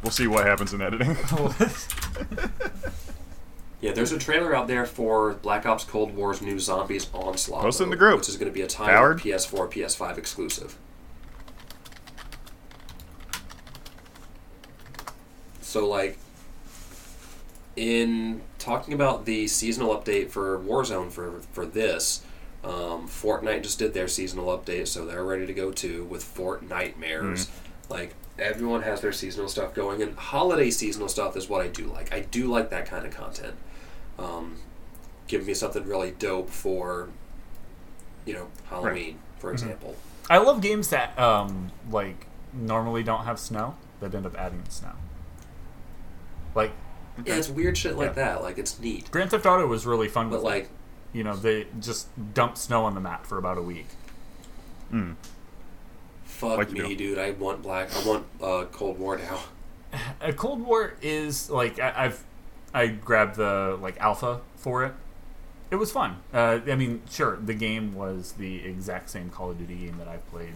[0.01, 1.15] We'll see what happens in editing.
[3.81, 7.81] Yeah, there's a trailer out there for Black Ops Cold War's new Zombies Onslaught, Post
[7.81, 8.17] it in the mode, group.
[8.19, 9.17] which is going to be a time Howard?
[9.21, 10.77] PS4, PS5 exclusive.
[15.61, 16.19] So, like,
[17.75, 22.23] in talking about the seasonal update for Warzone for for this,
[22.63, 27.49] um, Fortnite just did their seasonal update, so they're ready to go too with Fortnitemares.
[27.89, 31.85] Like everyone has their seasonal stuff going, and holiday seasonal stuff is what I do
[31.85, 32.13] like.
[32.13, 33.55] I do like that kind of content.
[34.19, 34.57] Um,
[35.27, 37.09] give me something really dope for,
[38.25, 39.95] you know, Halloween, for example.
[40.29, 44.93] I love games that um like normally don't have snow that end up adding snow.
[46.53, 46.71] Like
[47.25, 48.13] Yeah, it's weird shit like Yeah.
[48.33, 48.41] that.
[48.41, 50.69] Like it's neat, Grand Theft Auto was really fun but with like
[51.13, 53.87] you know they just dumped snow on the map for about a week.
[54.89, 55.13] Hmm.
[56.23, 57.17] fuck Like me, dude.
[57.17, 57.89] I want black.
[57.95, 59.39] I want uh, Cold War now.
[60.21, 62.23] A Cold War is like I, I've
[62.73, 64.93] I grabbed the like alpha for it.
[65.69, 66.17] It was fun.
[66.33, 70.07] Uh, I mean, sure, the game was the exact same Call of Duty game that
[70.09, 70.53] I've played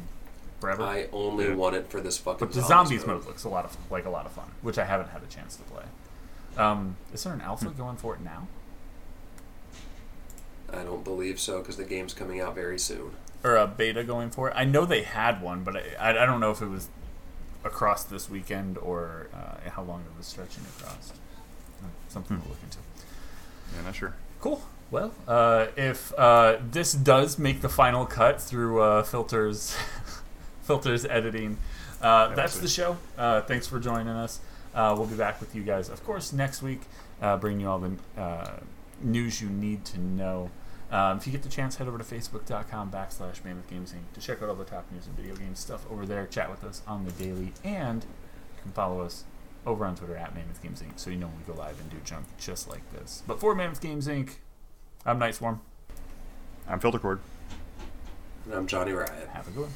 [0.59, 0.83] forever.
[0.83, 1.55] I only Yeah.
[1.55, 2.39] want it for this fucking.
[2.45, 4.77] but the zombies zombies mode looks a lot of like a lot of fun, which
[4.77, 5.83] I haven't had a chance to play.
[6.57, 8.47] Um, is there an alpha going for it now,
[10.71, 13.11] I don't believe so because the game's coming out very soon.
[13.43, 14.53] or a beta going for it?
[14.55, 16.89] I know they had one, but I, I, I don't know if it was
[17.63, 21.11] across this weekend or uh, how long it was stretching across.
[21.83, 22.77] Uh, Something to look into.
[23.75, 24.15] Yeah, not sure.
[24.39, 24.61] Cool.
[24.91, 29.75] Well, uh, if uh, this does make the final cut through uh, filters,
[30.67, 31.57] Felter's editing,
[32.01, 32.97] uh, that's the show.
[33.17, 34.39] Uh, thanks for joining us.
[34.75, 36.81] Uh, we'll be back with you guys, of course, next week,
[37.21, 38.59] uh, bringing you all the uh,
[39.01, 40.51] news you need to know.
[40.91, 44.13] Um, if you get the chance, head over to facebook.com backslash Mammoth Games Inc.
[44.13, 46.27] to check out all the top news and video game stuff over there.
[46.27, 49.23] Chat with us on the daily, and you can follow us
[49.65, 50.99] over on Twitter at Mammoth Games Inc.
[50.99, 53.23] so you know when we go live and do junk just like this.
[53.25, 54.35] But for Mammoth Games Inc.,
[55.05, 55.61] I'm Night Swarm.
[56.67, 57.19] I'm Filter Cord.
[58.45, 59.29] And I'm Johnny Riot.
[59.33, 59.71] Have a good one.